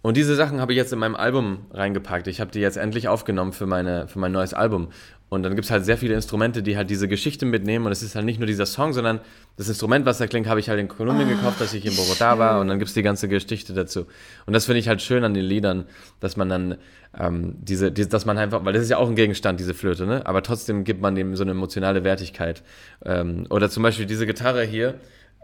Und 0.03 0.17
diese 0.17 0.35
Sachen 0.35 0.59
habe 0.59 0.73
ich 0.73 0.77
jetzt 0.77 0.91
in 0.91 0.99
meinem 0.99 1.15
Album 1.15 1.65
reingepackt. 1.71 2.27
Ich 2.27 2.41
habe 2.41 2.51
die 2.51 2.59
jetzt 2.59 2.75
endlich 2.75 3.07
aufgenommen 3.07 3.53
für, 3.53 3.65
meine, 3.65 4.07
für 4.09 4.19
mein 4.19 4.33
neues 4.33 4.53
Album. 4.53 4.89
Und 5.29 5.43
dann 5.43 5.55
gibt 5.55 5.63
es 5.65 5.71
halt 5.71 5.85
sehr 5.85 5.97
viele 5.97 6.13
Instrumente, 6.13 6.61
die 6.61 6.75
halt 6.75 6.89
diese 6.89 7.07
Geschichte 7.07 7.45
mitnehmen. 7.45 7.85
Und 7.85 7.93
es 7.93 8.03
ist 8.03 8.13
halt 8.13 8.25
nicht 8.25 8.37
nur 8.37 8.45
dieser 8.45 8.65
Song, 8.65 8.91
sondern 8.91 9.21
das 9.55 9.69
Instrument, 9.69 10.05
was 10.05 10.17
da 10.17 10.27
klingt, 10.27 10.47
habe 10.47 10.59
ich 10.59 10.67
halt 10.67 10.79
in 10.79 10.89
Kolumbien 10.89 11.29
gekauft, 11.29 11.61
als 11.61 11.73
ich 11.73 11.85
in 11.85 11.93
Bogotá 11.93 12.37
war. 12.37 12.59
Und 12.59 12.67
dann 12.67 12.79
gibt 12.79 12.89
es 12.89 12.93
die 12.93 13.01
ganze 13.01 13.29
Geschichte 13.29 13.73
dazu. 13.73 14.05
Und 14.45 14.51
das 14.53 14.65
finde 14.65 14.79
ich 14.79 14.89
halt 14.89 15.01
schön 15.01 15.23
an 15.23 15.33
den 15.33 15.45
Liedern, 15.45 15.85
dass 16.19 16.35
man 16.35 16.49
dann 16.49 16.77
ähm, 17.17 17.55
diese, 17.61 17.89
die, 17.91 18.07
dass 18.07 18.25
man 18.25 18.37
einfach, 18.37 18.65
weil 18.65 18.73
das 18.73 18.83
ist 18.83 18.89
ja 18.89 18.97
auch 18.97 19.07
ein 19.07 19.15
Gegenstand, 19.15 19.59
diese 19.59 19.73
Flöte, 19.73 20.05
ne? 20.05 20.21
Aber 20.25 20.43
trotzdem 20.43 20.83
gibt 20.83 21.01
man 21.01 21.15
dem 21.15 21.35
so 21.37 21.43
eine 21.43 21.51
emotionale 21.51 22.03
Wertigkeit. 22.03 22.61
Ähm, 23.05 23.47
oder 23.49 23.69
zum 23.69 23.83
Beispiel 23.83 24.05
diese 24.05 24.27
Gitarre 24.27 24.63
hier. 24.65 24.95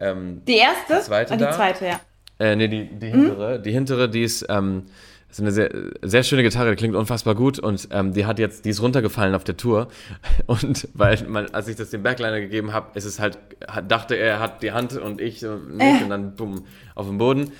Ähm, 0.02 0.42
Die 0.48 0.58
erste? 0.58 0.96
Die 0.98 1.02
zweite 1.02 1.34
Ah, 1.34 1.38
die 1.38 1.44
da? 1.46 1.52
zweite, 1.54 1.86
ja. 1.86 2.00
Äh, 2.40 2.56
nee, 2.56 2.68
die, 2.68 2.86
die 2.86 3.08
hintere. 3.08 3.62
Die 3.62 3.72
hintere, 3.72 4.10
die 4.10 4.24
ist, 4.24 4.46
ähm, 4.50 4.84
ist 5.30 5.40
eine 5.40 5.52
sehr, 5.52 5.70
sehr 6.02 6.24
schöne 6.24 6.42
Gitarre, 6.42 6.72
die 6.72 6.76
klingt 6.76 6.96
unfassbar 6.96 7.36
gut 7.36 7.60
und 7.60 7.90
ähm, 7.92 8.14
die 8.14 8.26
hat 8.26 8.40
jetzt, 8.40 8.66
die 8.66 8.70
ist 8.70 8.82
runtergefallen 8.82 9.36
auf 9.36 9.44
der 9.44 9.58
Tour. 9.58 9.88
Und 10.48 10.88
weil 10.94 11.24
man, 11.28 11.54
als 11.54 11.68
ich 11.68 11.76
das 11.76 11.92
dem 11.92 12.02
Bergliner 12.02 12.40
gegeben 12.40 12.74
habe, 12.74 12.98
ist 12.98 13.06
es 13.06 13.20
halt, 13.20 13.38
hat, 13.68 13.92
dachte 13.92 14.16
er, 14.16 14.28
er 14.28 14.40
hat 14.40 14.64
die 14.64 14.72
Hand 14.72 14.98
und 14.98 15.22
ich 15.22 15.40
so 15.40 15.58
nicht 15.58 16.02
und 16.02 16.10
dann 16.10 16.36
bumm, 16.36 16.66
auf 16.96 17.06
dem 17.06 17.20
Boden. 17.20 17.52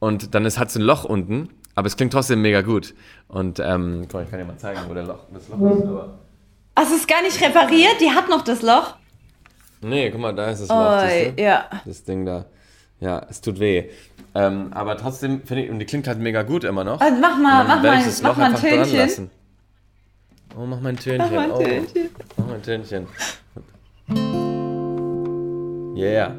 Und 0.00 0.34
dann 0.34 0.44
hat 0.44 0.68
es 0.68 0.76
ein 0.76 0.82
Loch 0.82 1.04
unten, 1.04 1.48
aber 1.74 1.86
es 1.86 1.96
klingt 1.96 2.12
trotzdem 2.12 2.42
mega 2.42 2.60
gut. 2.60 2.92
Und 3.28 3.58
ähm, 3.58 4.02
guck 4.02 4.14
mal, 4.14 4.24
ich 4.24 4.30
kann 4.30 4.38
dir 4.40 4.44
mal 4.44 4.58
zeigen, 4.58 4.80
wo 4.86 4.92
der 4.92 5.04
Loch, 5.04 5.20
das 5.32 5.48
Loch 5.48 5.76
ist. 5.76 5.86
Aber 5.86 6.18
Ach, 6.74 6.82
es 6.82 6.92
ist 6.92 7.08
gar 7.08 7.22
nicht 7.22 7.40
repariert, 7.40 8.00
die 8.00 8.10
hat 8.10 8.28
noch 8.28 8.42
das 8.42 8.60
Loch. 8.60 8.96
nee, 9.80 10.10
guck 10.10 10.20
mal, 10.20 10.34
da 10.34 10.50
ist 10.50 10.60
das 10.60 10.68
Loch. 10.68 11.34
du? 11.36 11.42
ja. 11.42 11.70
Das 11.86 12.04
Ding 12.04 12.26
da. 12.26 12.44
Ja, 13.04 13.20
es 13.28 13.42
tut 13.42 13.60
weh. 13.60 13.90
Ähm, 14.34 14.72
aber 14.72 14.96
trotzdem 14.96 15.42
finde 15.42 15.64
ich, 15.64 15.70
und 15.70 15.78
die 15.78 15.84
klingt 15.84 16.08
halt 16.08 16.18
mega 16.18 16.42
gut 16.42 16.64
immer 16.64 16.84
noch. 16.84 17.02
Also 17.02 17.20
mach 17.20 17.36
mal, 17.36 17.64
mach 17.64 17.82
mal, 17.82 18.02
mach 18.22 18.36
mal 18.38 18.44
ein 18.46 18.56
Tönchen. 18.56 19.30
Oh, 20.56 20.64
mach 20.64 20.80
mal 20.80 20.88
ein 20.88 20.98
Tönchen. 20.98 21.18
Mach 21.18 21.30
mal 21.30 21.44
ein 21.44 21.50
oh, 21.50 21.58
Tönchen. 21.58 22.10
Mach 22.38 22.46
mal 22.46 22.54
ein 22.54 22.62
Tönchen. 22.62 23.06
Yeah. 25.94 26.34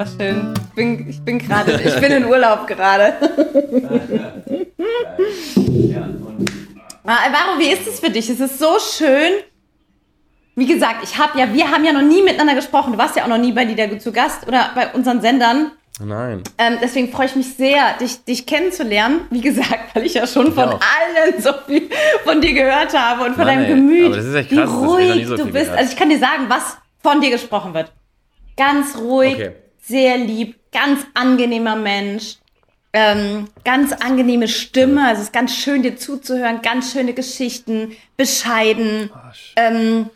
Super 0.00 0.06
schön. 0.18 0.54
Ich 0.56 0.74
bin, 0.74 1.08
ich 1.10 1.20
bin 1.22 1.38
gerade, 1.38 1.72
ich 1.84 1.94
bin 2.00 2.12
in 2.12 2.24
Urlaub 2.24 2.66
gerade. 2.66 3.14
Ja, 5.56 6.08
Ah, 7.04 7.16
Alvaro, 7.26 7.58
wie 7.58 7.68
ist 7.70 7.86
es 7.86 7.98
für 8.00 8.10
dich? 8.10 8.28
Es 8.30 8.40
ist 8.40 8.58
so 8.58 8.78
schön. 8.78 9.32
Wie 10.54 10.66
gesagt, 10.66 11.02
ich 11.02 11.18
habe 11.18 11.38
ja, 11.38 11.52
wir 11.52 11.70
haben 11.70 11.84
ja 11.84 11.92
noch 11.92 12.02
nie 12.02 12.22
miteinander 12.22 12.54
gesprochen. 12.54 12.92
Du 12.92 12.98
warst 12.98 13.16
ja 13.16 13.24
auch 13.24 13.28
noch 13.28 13.38
nie 13.38 13.52
bei 13.52 13.64
Lieder 13.64 13.98
zu 13.98 14.12
Gast 14.12 14.46
oder 14.46 14.70
bei 14.74 14.88
unseren 14.92 15.20
Sendern. 15.20 15.72
Nein. 16.02 16.42
Ähm, 16.58 16.78
deswegen 16.82 17.10
freue 17.12 17.26
ich 17.26 17.36
mich 17.36 17.54
sehr, 17.54 17.94
dich, 18.00 18.24
dich 18.24 18.46
kennenzulernen. 18.46 19.22
Wie 19.30 19.40
gesagt, 19.40 19.94
weil 19.94 20.04
ich 20.06 20.14
ja 20.14 20.26
schon 20.26 20.52
von 20.54 20.64
auch. 20.70 20.80
allen 20.80 21.40
so 21.42 21.50
viel 21.66 21.90
von 22.24 22.40
dir 22.40 22.54
gehört 22.54 22.96
habe 22.96 23.24
und 23.24 23.34
von 23.34 23.44
Mann, 23.44 23.56
deinem 23.56 23.64
ey, 23.64 23.68
Gemüt. 23.74 24.06
aber 24.06 24.16
das 24.16 24.24
ist 24.26 24.34
echt 24.34 24.50
wie 24.50 24.56
krass, 24.56 24.70
noch 24.70 24.86
ruhig 24.88 25.26
so 25.26 25.36
du 25.36 25.44
bist. 25.44 25.54
gehört. 25.64 25.78
Also 25.78 25.92
ich 25.92 25.98
kann 25.98 26.08
dir 26.08 26.18
sagen, 26.18 26.44
was 26.48 26.76
von 27.02 27.20
dir 27.20 27.30
gesprochen 27.30 27.74
wird. 27.74 27.92
Ganz 28.56 28.96
ruhig, 28.96 29.34
Okay. 29.34 29.52
Sehr 29.90 30.16
lieb, 30.16 30.56
ganz 30.72 31.00
angenehmer 31.14 31.76
Mensch. 31.76 32.36
Ähm, 32.92 33.46
ganz 33.64 33.92
angenehme 33.92 34.48
Stimme, 34.48 35.06
also 35.06 35.20
es 35.20 35.28
ist 35.28 35.32
ganz 35.32 35.54
schön 35.54 35.82
dir 35.82 35.96
zuzuhören, 35.96 36.60
ganz 36.60 36.92
schöne 36.92 37.14
Geschichten, 37.14 37.92
bescheiden, 38.16 39.10
ähm, 39.54 40.10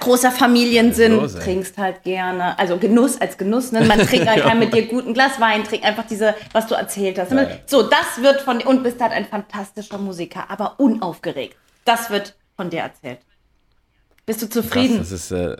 großer 0.00 0.32
Familiensinn, 0.32 1.12
los, 1.14 1.34
trinkst 1.36 1.78
halt 1.78 2.02
gerne, 2.02 2.58
also 2.58 2.76
Genuss 2.76 3.20
als 3.20 3.38
Genuss, 3.38 3.70
ne? 3.70 3.84
man 3.84 4.00
trinkt 4.00 4.26
halt 4.28 4.42
kann 4.42 4.58
mit 4.58 4.74
dir 4.74 4.86
gut 4.86 5.06
ein 5.06 5.14
Glas 5.14 5.38
Wein, 5.38 5.62
trinkt 5.62 5.86
einfach 5.86 6.06
diese, 6.08 6.34
was 6.52 6.66
du 6.66 6.74
erzählt 6.74 7.20
hast. 7.20 7.30
Ja, 7.30 7.42
ja. 7.42 7.50
So, 7.66 7.82
das 7.82 8.20
wird 8.20 8.40
von 8.40 8.60
und 8.62 8.82
bist 8.82 9.00
halt 9.00 9.12
ein 9.12 9.24
fantastischer 9.24 9.98
Musiker, 9.98 10.50
aber 10.50 10.80
unaufgeregt. 10.80 11.56
Das 11.84 12.10
wird 12.10 12.34
von 12.56 12.68
dir 12.68 12.80
erzählt. 12.80 13.20
Bist 14.26 14.42
du 14.42 14.46
Krass, 14.46 14.54
zufrieden? 14.54 14.98
das 14.98 15.12
ist, 15.12 15.30
äh, 15.30 15.56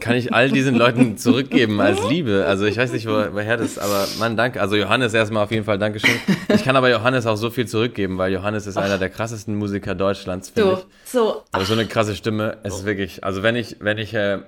kann 0.00 0.16
ich 0.16 0.32
all 0.32 0.50
diesen 0.50 0.74
Leuten 0.74 1.16
zurückgeben 1.16 1.80
als 1.80 2.08
Liebe. 2.08 2.44
Also 2.46 2.66
ich 2.66 2.76
weiß 2.76 2.92
nicht, 2.92 3.06
wo, 3.06 3.12
woher 3.32 3.56
das, 3.56 3.78
aber 3.78 4.06
Mann, 4.18 4.36
danke. 4.36 4.60
Also 4.60 4.76
Johannes 4.76 5.14
erstmal 5.14 5.44
auf 5.44 5.50
jeden 5.50 5.64
Fall 5.64 5.78
Dankeschön. 5.78 6.14
Ich 6.48 6.64
kann 6.64 6.76
aber 6.76 6.90
Johannes 6.90 7.26
auch 7.26 7.36
so 7.36 7.50
viel 7.50 7.66
zurückgeben, 7.66 8.18
weil 8.18 8.32
Johannes 8.32 8.66
ist 8.66 8.76
einer 8.76 8.98
der 8.98 9.10
krassesten 9.10 9.54
Musiker 9.56 9.94
Deutschlands, 9.94 10.50
finde 10.50 10.70
so, 10.70 10.76
ich. 10.78 11.10
so, 11.10 11.42
Aber 11.52 11.64
so 11.64 11.72
eine 11.74 11.86
krasse 11.86 12.14
Stimme, 12.14 12.58
es 12.62 12.74
ist 12.76 12.84
wirklich, 12.84 13.24
also 13.24 13.42
wenn 13.42 13.56
ich, 13.56 13.76
wenn 13.80 13.98
ich, 13.98 14.14
äh, 14.14 14.38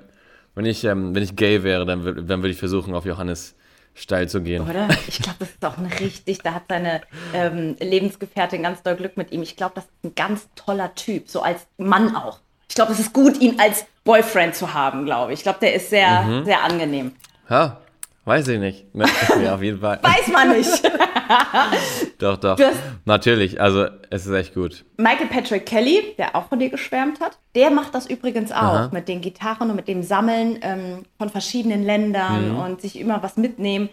wenn 0.54 0.64
ich, 0.64 0.84
ähm, 0.84 1.14
wenn 1.14 1.22
ich 1.22 1.36
gay 1.36 1.62
wäre, 1.62 1.86
dann, 1.86 2.04
dann 2.26 2.42
würde 2.42 2.50
ich 2.50 2.58
versuchen, 2.58 2.94
auf 2.94 3.04
Johannes 3.04 3.54
steil 3.94 4.28
zu 4.28 4.40
gehen. 4.40 4.68
Oder? 4.68 4.88
Ich 5.08 5.20
glaube, 5.20 5.38
das 5.40 5.50
ist 5.50 5.64
auch 5.64 5.78
ein 5.78 5.86
richtig, 5.86 6.38
da 6.38 6.54
hat 6.54 6.64
seine 6.68 7.02
ähm, 7.34 7.76
Lebensgefährtin 7.80 8.62
ganz 8.62 8.82
doll 8.82 8.96
Glück 8.96 9.16
mit 9.16 9.32
ihm. 9.32 9.42
Ich 9.42 9.56
glaube, 9.56 9.72
das 9.74 9.84
ist 9.84 10.04
ein 10.04 10.14
ganz 10.14 10.48
toller 10.54 10.94
Typ, 10.94 11.28
so 11.28 11.42
als 11.42 11.66
Mann 11.76 12.14
auch. 12.14 12.40
Ich 12.68 12.76
glaube, 12.76 12.92
es 12.92 13.00
ist 13.00 13.12
gut, 13.12 13.40
ihn 13.40 13.58
als 13.58 13.84
Boyfriend 14.04 14.54
zu 14.54 14.72
haben, 14.74 15.04
glaube 15.04 15.32
ich. 15.32 15.40
Ich 15.40 15.42
glaube, 15.42 15.58
der 15.60 15.74
ist 15.74 15.90
sehr, 15.90 16.22
Mhm. 16.22 16.44
sehr 16.44 16.62
angenehm. 16.62 17.12
Ja, 17.48 17.78
weiß 18.24 18.48
ich 18.48 18.58
nicht. 18.58 18.84
ja, 18.94 19.04
auf 19.54 19.62
jeden 19.62 19.80
Fall. 19.80 19.98
Weiß 20.02 20.28
man 20.28 20.56
nicht. 20.56 20.82
Doch, 22.18 22.36
doch. 22.38 22.56
Du 22.56 22.64
hast- 22.66 22.78
Natürlich, 23.04 23.60
also 23.60 23.86
es 24.10 24.26
ist 24.26 24.32
echt 24.32 24.54
gut. 24.54 24.84
Michael 24.96 25.28
Patrick 25.28 25.64
Kelly, 25.66 26.14
der 26.18 26.34
auch 26.34 26.48
von 26.48 26.58
dir 26.58 26.68
geschwärmt 26.70 27.20
hat, 27.20 27.38
der 27.54 27.70
macht 27.70 27.94
das 27.94 28.06
übrigens 28.06 28.50
auch 28.52 28.56
Aha. 28.56 28.90
mit 28.92 29.08
den 29.08 29.20
Gitarren 29.20 29.70
und 29.70 29.76
mit 29.76 29.88
dem 29.88 30.02
Sammeln 30.02 30.58
ähm, 30.62 31.04
von 31.18 31.28
verschiedenen 31.30 31.84
Ländern 31.84 32.50
Mhm. 32.54 32.58
und 32.58 32.80
sich 32.80 32.98
immer 32.98 33.22
was 33.22 33.36
mitnehmen. 33.36 33.88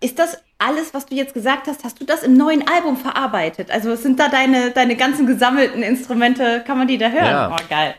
Ist 0.00 0.18
das 0.18 0.38
alles, 0.58 0.94
was 0.94 1.06
du 1.06 1.14
jetzt 1.14 1.32
gesagt 1.34 1.68
hast, 1.68 1.84
hast 1.84 2.00
du 2.00 2.04
das 2.04 2.22
im 2.24 2.34
neuen 2.34 2.66
Album 2.68 2.96
verarbeitet? 2.96 3.70
Also 3.70 3.94
sind 3.94 4.18
da 4.18 4.28
deine, 4.28 4.72
deine 4.72 4.96
ganzen 4.96 5.26
gesammelten 5.26 5.82
Instrumente, 5.82 6.64
kann 6.66 6.76
man 6.76 6.88
die 6.88 6.98
da 6.98 7.08
hören? 7.08 7.24
Ja. 7.24 7.52
Oh, 7.56 7.62
geil. 7.68 7.94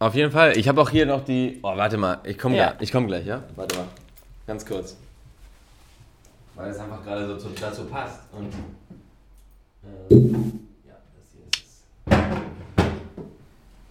Auf 0.00 0.14
jeden 0.14 0.32
Fall. 0.32 0.56
Ich 0.56 0.66
habe 0.66 0.80
auch 0.80 0.88
hier 0.88 1.04
noch 1.04 1.22
die. 1.24 1.58
Oh, 1.62 1.76
warte 1.76 1.98
mal. 1.98 2.20
Ich 2.24 2.38
komme 2.38 2.56
Ja. 2.56 2.74
Ich 2.80 2.90
komme 2.90 3.06
gleich, 3.06 3.26
ja? 3.26 3.42
Warte 3.54 3.76
mal. 3.76 3.84
Ganz 4.46 4.64
kurz. 4.64 4.96
Weil 6.54 6.70
es 6.70 6.78
einfach 6.78 7.04
gerade 7.04 7.26
so 7.28 7.36
zu- 7.36 7.50
dazu 7.60 7.84
passt. 7.84 8.20
Und. 8.32 8.50
Äh, 9.82 10.14
ja, 10.88 10.94
das 11.14 11.28
hier 11.34 11.44
ist 11.52 11.84
es. 12.06 12.84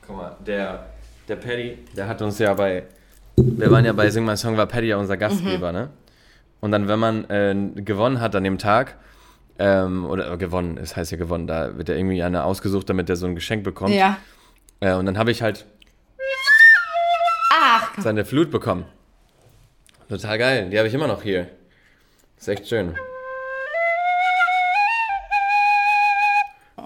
Guck 0.08 0.18
mal, 0.18 0.36
der, 0.48 0.88
der 1.28 1.36
Paddy, 1.36 1.78
der 1.96 2.08
hat 2.08 2.22
uns 2.24 2.40
ja 2.40 2.56
bei. 2.56 2.84
Wir 3.36 3.70
waren 3.70 3.86
ja 3.86 3.94
bei 3.94 4.10
Sing 4.10 4.26
My 4.26 4.36
Song, 4.36 4.58
war 4.58 4.66
Paddy 4.66 4.88
ja 4.88 4.98
unser 4.98 5.16
Gastgeber, 5.16 5.72
ne? 5.72 5.90
Und 6.60 6.72
dann, 6.72 6.88
wenn 6.88 7.00
man 7.00 7.30
äh, 7.30 7.56
gewonnen 7.76 8.20
hat 8.20 8.36
an 8.36 8.44
dem 8.44 8.58
Tag, 8.58 8.96
ähm, 9.60 10.06
oder 10.06 10.32
äh, 10.34 10.38
gewonnen, 10.38 10.78
es 10.78 10.96
heißt 10.96 11.12
ja 11.12 11.18
gewonnen, 11.18 11.46
da 11.46 11.78
wird 11.78 11.88
ja 11.88 11.96
irgendwie 11.96 12.22
einer 12.24 12.46
ausgesucht, 12.46 12.90
damit 12.90 13.10
er 13.12 13.16
so 13.16 13.28
ein 13.28 13.36
Geschenk 13.36 13.64
bekommt. 13.64 13.94
Ja. 13.94 14.18
Äh, 14.80 14.96
und 14.96 15.06
dann 15.06 15.18
habe 15.18 15.30
ich 15.32 15.42
halt 15.44 15.66
seine 17.98 18.26
Flut 18.26 18.52
bekommen. 18.52 18.86
Total 20.10 20.38
geil. 20.38 20.70
Die 20.70 20.78
habe 20.78 20.88
ich 20.88 20.94
immer 20.94 21.08
noch 21.08 21.22
hier. 21.24 21.48
Ist 22.38 22.48
echt 22.48 22.68
schön. 22.68 22.96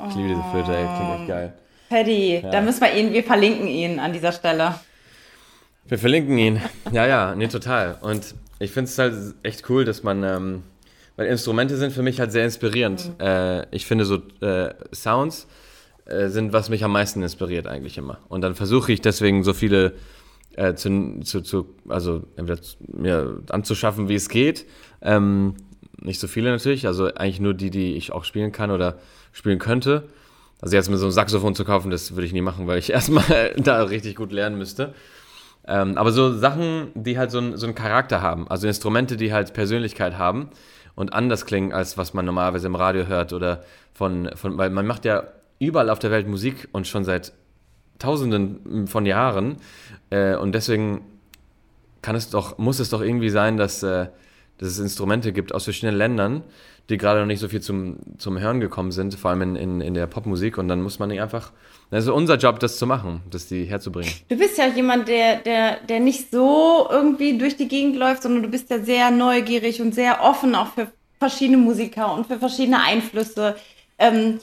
Ich 0.09 0.15
liebe 0.15 0.29
diese 0.29 0.43
Flöte, 0.51 0.75
ey. 0.75 0.85
Klingt 0.97 1.19
echt 1.19 1.27
geil. 1.27 1.53
Paddy, 1.89 2.43
da 2.51 2.61
müssen 2.61 2.81
wir 2.81 2.93
ihn, 2.93 3.13
wir 3.13 3.23
verlinken 3.23 3.67
ihn 3.67 3.99
an 3.99 4.11
dieser 4.11 4.31
Stelle. 4.31 4.75
Wir 5.87 5.99
verlinken 5.99 6.37
ihn. 6.37 6.61
Ja, 6.91 7.05
ja, 7.05 7.35
nee, 7.35 7.47
total. 7.47 7.97
Und 8.01 8.35
ich 8.59 8.71
finde 8.71 8.89
es 8.89 8.97
halt 8.97 9.35
echt 9.43 9.69
cool, 9.69 9.85
dass 9.85 10.03
man, 10.03 10.23
ähm, 10.23 10.63
weil 11.15 11.27
Instrumente 11.27 11.77
sind 11.77 11.93
für 11.93 12.01
mich 12.01 12.19
halt 12.19 12.31
sehr 12.31 12.45
inspirierend. 12.45 13.11
Äh, 13.21 13.67
ich 13.75 13.85
finde 13.85 14.05
so 14.05 14.21
äh, 14.41 14.73
Sounds 14.93 15.47
äh, 16.05 16.29
sind, 16.29 16.51
was 16.51 16.69
mich 16.69 16.83
am 16.83 16.91
meisten 16.91 17.21
inspiriert 17.21 17.67
eigentlich 17.67 17.97
immer. 17.97 18.17
Und 18.27 18.41
dann 18.41 18.55
versuche 18.55 18.91
ich 18.91 19.01
deswegen 19.01 19.43
so 19.43 19.53
viele 19.53 19.93
äh, 20.55 20.75
zu, 20.75 21.19
zu, 21.23 21.41
zu, 21.41 21.75
also 21.87 22.23
entweder 22.35 22.61
mir 22.87 23.41
anzuschaffen, 23.49 24.09
wie 24.09 24.15
es 24.15 24.29
geht. 24.29 24.65
Ähm, 25.01 25.55
nicht 26.01 26.19
so 26.19 26.27
viele 26.27 26.51
natürlich, 26.51 26.87
also 26.87 27.05
eigentlich 27.13 27.39
nur 27.39 27.53
die, 27.53 27.69
die 27.69 27.95
ich 27.95 28.11
auch 28.11 28.23
spielen 28.23 28.51
kann 28.51 28.71
oder 28.71 28.97
spielen 29.31 29.59
könnte. 29.59 30.09
Also 30.61 30.75
jetzt 30.75 30.89
mit 30.89 30.99
so 30.99 31.05
einem 31.05 31.11
Saxophon 31.11 31.55
zu 31.55 31.65
kaufen, 31.65 31.91
das 31.91 32.15
würde 32.15 32.25
ich 32.25 32.33
nie 32.33 32.41
machen, 32.41 32.67
weil 32.67 32.79
ich 32.79 32.89
erstmal 32.91 33.53
da 33.57 33.83
richtig 33.83 34.15
gut 34.15 34.31
lernen 34.31 34.57
müsste. 34.57 34.93
Ähm, 35.65 35.97
aber 35.97 36.11
so 36.11 36.33
Sachen, 36.37 36.91
die 36.93 37.17
halt 37.17 37.31
so, 37.31 37.39
ein, 37.39 37.57
so 37.57 37.65
einen 37.65 37.75
Charakter 37.75 38.21
haben, 38.21 38.47
also 38.49 38.67
Instrumente, 38.67 39.15
die 39.15 39.31
halt 39.31 39.53
Persönlichkeit 39.53 40.17
haben 40.17 40.49
und 40.95 41.13
anders 41.13 41.45
klingen, 41.45 41.71
als 41.71 41.97
was 41.97 42.13
man 42.13 42.25
normalerweise 42.25 42.67
im 42.67 42.75
Radio 42.75 43.07
hört 43.07 43.33
oder 43.33 43.63
von, 43.93 44.29
von 44.35 44.57
weil 44.57 44.69
man 44.69 44.85
macht 44.85 45.05
ja 45.05 45.23
überall 45.59 45.89
auf 45.89 45.99
der 45.99 46.11
Welt 46.11 46.27
Musik 46.27 46.67
und 46.73 46.87
schon 46.87 47.05
seit 47.05 47.31
Tausenden 47.99 48.87
von 48.87 49.05
Jahren 49.05 49.57
äh, 50.09 50.35
und 50.35 50.53
deswegen 50.53 51.01
kann 52.01 52.15
es 52.15 52.29
doch, 52.29 52.57
muss 52.57 52.79
es 52.79 52.89
doch 52.89 53.01
irgendwie 53.01 53.29
sein, 53.29 53.57
dass, 53.57 53.81
äh, 53.81 54.07
dass 54.57 54.69
es 54.69 54.79
Instrumente 54.79 55.33
gibt 55.33 55.53
aus 55.53 55.63
verschiedenen 55.63 55.95
Ländern, 55.95 56.43
die 56.89 56.97
gerade 56.97 57.21
noch 57.21 57.27
nicht 57.27 57.39
so 57.39 57.47
viel 57.47 57.61
zum, 57.61 57.97
zum 58.17 58.39
Hören 58.39 58.59
gekommen 58.59 58.91
sind, 58.91 59.15
vor 59.15 59.31
allem 59.31 59.41
in, 59.41 59.55
in, 59.55 59.81
in 59.81 59.93
der 59.93 60.05
Popmusik 60.05 60.57
und 60.57 60.67
dann 60.67 60.81
muss 60.81 60.99
man 60.99 61.11
einfach, 61.11 61.51
dann 61.89 61.99
ist 61.99 62.09
unser 62.09 62.35
Job, 62.35 62.59
das 62.59 62.77
zu 62.77 62.85
machen, 62.85 63.21
das 63.31 63.47
die 63.47 63.63
herzubringen. 63.63 64.11
Du 64.27 64.37
bist 64.37 64.57
ja 64.57 64.67
jemand, 64.67 65.07
der, 65.07 65.37
der, 65.37 65.77
der 65.87 65.99
nicht 66.01 66.29
so 66.29 66.87
irgendwie 66.91 67.37
durch 67.37 67.55
die 67.55 67.69
Gegend 67.69 67.95
läuft, 67.95 68.23
sondern 68.23 68.43
du 68.43 68.49
bist 68.49 68.69
ja 68.69 68.79
sehr 68.79 69.11
neugierig 69.11 69.81
und 69.81 69.95
sehr 69.95 70.21
offen 70.21 70.55
auch 70.55 70.73
für 70.73 70.91
verschiedene 71.19 71.57
Musiker 71.57 72.13
und 72.13 72.27
für 72.27 72.37
verschiedene 72.37 72.81
Einflüsse. 72.81 73.55
Ähm, 73.97 74.39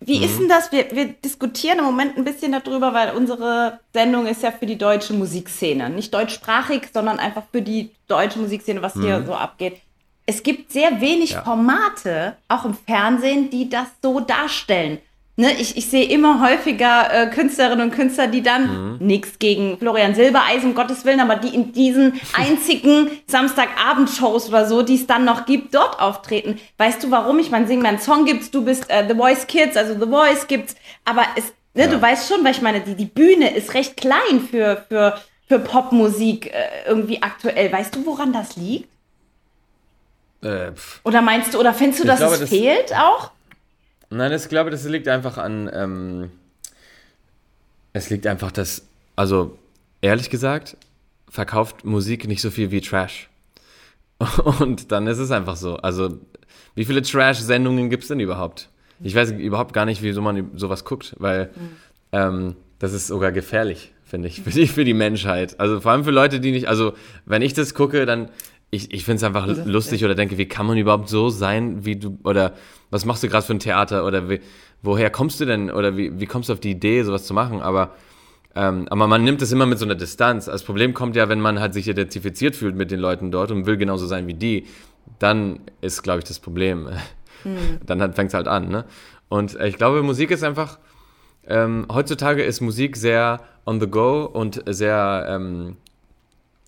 wie- 0.00 0.20
wie 0.20 0.24
ist 0.24 0.38
denn 0.38 0.48
das? 0.48 0.70
Wir, 0.72 0.90
wir 0.92 1.06
diskutieren 1.06 1.78
im 1.78 1.84
Moment 1.84 2.16
ein 2.16 2.24
bisschen 2.24 2.52
darüber, 2.52 2.92
weil 2.94 3.14
unsere 3.14 3.80
Sendung 3.92 4.26
ist 4.26 4.42
ja 4.42 4.50
für 4.52 4.66
die 4.66 4.78
deutsche 4.78 5.12
Musikszene. 5.14 5.90
Nicht 5.90 6.12
deutschsprachig, 6.14 6.88
sondern 6.92 7.18
einfach 7.18 7.42
für 7.52 7.62
die 7.62 7.90
deutsche 8.08 8.38
Musikszene, 8.38 8.82
was 8.82 8.94
hier 8.94 9.24
so 9.26 9.34
abgeht. 9.34 9.80
Es 10.26 10.42
gibt 10.42 10.72
sehr 10.72 11.00
wenig 11.00 11.30
Ja. 11.30 11.42
Formate, 11.42 12.36
auch 12.48 12.64
im 12.64 12.74
Fernsehen, 12.74 13.48
die 13.50 13.68
das 13.70 13.86
so 14.02 14.20
darstellen. 14.20 14.98
Ne, 15.38 15.52
ich, 15.60 15.76
ich 15.76 15.90
sehe 15.90 16.06
immer 16.08 16.40
häufiger 16.40 17.12
äh, 17.12 17.26
Künstlerinnen 17.26 17.90
und 17.90 17.94
Künstler, 17.94 18.26
die 18.26 18.42
dann 18.42 18.96
nichts 19.00 19.38
gegen 19.38 19.76
Florian 19.76 20.14
Silbereisen, 20.14 20.70
um 20.70 20.74
Gottes 20.74 21.04
Willen, 21.04 21.20
aber 21.20 21.36
die 21.36 21.54
in 21.54 21.72
diesen 21.72 22.18
einzigen 22.34 23.10
Samstagabendshows 23.26 24.48
oder 24.48 24.64
so, 24.66 24.80
die 24.80 24.94
es 24.94 25.06
dann 25.06 25.26
noch 25.26 25.44
gibt, 25.44 25.74
dort 25.74 26.00
auftreten. 26.00 26.58
Weißt 26.78 27.04
du 27.04 27.10
warum? 27.10 27.38
Ich 27.38 27.50
meine, 27.50 27.66
Sing 27.66 27.82
meinen 27.82 27.98
Song 27.98 28.24
gibt's, 28.24 28.50
du 28.50 28.64
bist 28.64 28.88
äh, 28.88 29.04
The 29.06 29.14
Voice 29.14 29.46
Kids, 29.46 29.76
also 29.76 29.92
The 29.92 30.10
Voice 30.10 30.46
gibt's, 30.46 30.74
aber 31.04 31.24
es, 31.36 31.52
ne, 31.74 31.82
Ja. 31.82 31.88
du 31.88 32.00
weißt 32.00 32.32
schon, 32.32 32.42
weil 32.42 32.52
ich 32.52 32.62
meine, 32.62 32.80
die, 32.80 32.94
die 32.94 33.04
Bühne 33.04 33.54
ist 33.54 33.74
recht 33.74 33.98
klein 33.98 34.40
für, 34.50 34.86
für, 34.88 35.20
für 35.48 35.58
Popmusik 35.58 36.46
äh, 36.46 36.88
irgendwie 36.88 37.20
aktuell. 37.22 37.70
Weißt 37.70 37.94
du, 37.94 38.06
woran 38.06 38.32
das 38.32 38.56
liegt? 38.56 38.88
Äh. 40.42 40.70
Oder 41.04 41.20
meinst 41.20 41.52
du, 41.52 41.58
oder 41.60 41.74
findest 41.74 42.02
du, 42.02 42.06
dass 42.06 42.20
glaube, 42.20 42.34
es 42.36 42.40
das- 42.40 42.48
fehlt 42.48 42.94
auch? 42.96 43.32
Nein, 44.10 44.32
ich 44.32 44.48
glaube, 44.48 44.70
das 44.70 44.84
liegt 44.84 45.08
einfach 45.08 45.38
an. 45.38 45.70
Ähm, 45.72 46.30
es 47.92 48.10
liegt 48.10 48.26
einfach, 48.26 48.52
dass, 48.52 48.86
also 49.16 49.58
ehrlich 50.00 50.30
gesagt, 50.30 50.76
verkauft 51.28 51.84
Musik 51.84 52.28
nicht 52.28 52.40
so 52.40 52.50
viel 52.50 52.70
wie 52.70 52.80
Trash. 52.80 53.28
Und 54.60 54.92
dann 54.92 55.06
ist 55.06 55.18
es 55.18 55.30
einfach 55.30 55.56
so. 55.56 55.76
Also, 55.76 56.18
wie 56.74 56.84
viele 56.84 57.02
Trash-Sendungen 57.02 57.90
gibt 57.90 58.04
es 58.04 58.08
denn 58.08 58.20
überhaupt? 58.20 58.68
Ich 59.02 59.14
weiß 59.14 59.32
überhaupt 59.32 59.72
gar 59.72 59.84
nicht, 59.84 60.02
wieso 60.02 60.22
man 60.22 60.50
sowas 60.56 60.84
guckt, 60.84 61.14
weil 61.18 61.50
ähm, 62.12 62.56
das 62.78 62.92
ist 62.92 63.08
sogar 63.08 63.32
gefährlich, 63.32 63.92
finde 64.04 64.28
ich, 64.28 64.40
für 64.40 64.50
die, 64.50 64.66
für 64.66 64.84
die 64.84 64.94
Menschheit. 64.94 65.58
Also 65.60 65.80
vor 65.80 65.92
allem 65.92 66.04
für 66.04 66.10
Leute, 66.10 66.40
die 66.40 66.52
nicht, 66.52 66.68
also 66.68 66.94
wenn 67.26 67.42
ich 67.42 67.52
das 67.52 67.74
gucke, 67.74 68.06
dann, 68.06 68.30
ich, 68.70 68.92
ich 68.92 69.04
finde 69.04 69.16
es 69.16 69.22
einfach 69.22 69.46
lustig 69.64 70.04
oder 70.04 70.14
denke, 70.14 70.38
wie 70.38 70.46
kann 70.46 70.66
man 70.66 70.76
überhaupt 70.76 71.08
so 71.08 71.30
sein, 71.30 71.84
wie 71.84 71.96
du, 71.96 72.18
oder 72.24 72.54
was 72.90 73.04
machst 73.04 73.22
du 73.22 73.28
gerade 73.28 73.46
für 73.46 73.54
ein 73.54 73.60
Theater 73.60 74.04
oder 74.04 74.28
wie, 74.28 74.40
woher 74.82 75.10
kommst 75.10 75.40
du 75.40 75.44
denn 75.44 75.70
oder 75.70 75.96
wie, 75.96 76.18
wie 76.20 76.26
kommst 76.26 76.48
du 76.48 76.52
auf 76.52 76.60
die 76.60 76.70
Idee, 76.70 77.02
sowas 77.02 77.24
zu 77.24 77.34
machen, 77.34 77.60
aber 77.60 77.94
ähm, 78.56 78.86
aber 78.88 79.06
man 79.06 79.22
nimmt 79.22 79.42
es 79.42 79.52
immer 79.52 79.66
mit 79.66 79.78
so 79.78 79.84
einer 79.84 79.94
Distanz. 79.94 80.46
Das 80.46 80.64
Problem 80.64 80.94
kommt 80.94 81.14
ja, 81.14 81.28
wenn 81.28 81.40
man 81.40 81.60
halt 81.60 81.74
sich 81.74 81.86
identifiziert 81.88 82.56
fühlt 82.56 82.74
mit 82.74 82.90
den 82.90 82.98
Leuten 82.98 83.30
dort 83.30 83.50
und 83.50 83.66
will 83.66 83.76
genauso 83.76 84.06
sein 84.06 84.26
wie 84.26 84.34
die, 84.34 84.66
dann 85.18 85.60
ist, 85.82 86.02
glaube 86.02 86.20
ich, 86.20 86.24
das 86.24 86.40
Problem. 86.40 86.88
Dann 87.86 88.12
fängt 88.14 88.30
es 88.30 88.34
halt 88.34 88.48
an. 88.48 88.68
Ne? 88.68 88.86
Und 89.28 89.54
äh, 89.54 89.68
ich 89.68 89.76
glaube, 89.76 90.02
Musik 90.02 90.32
ist 90.32 90.42
einfach, 90.42 90.78
ähm, 91.46 91.86
heutzutage 91.92 92.42
ist 92.42 92.60
Musik 92.60 92.96
sehr 92.96 93.40
on 93.66 93.78
the 93.78 93.86
go 93.86 94.24
und 94.24 94.64
sehr, 94.66 95.26
ähm, 95.28 95.76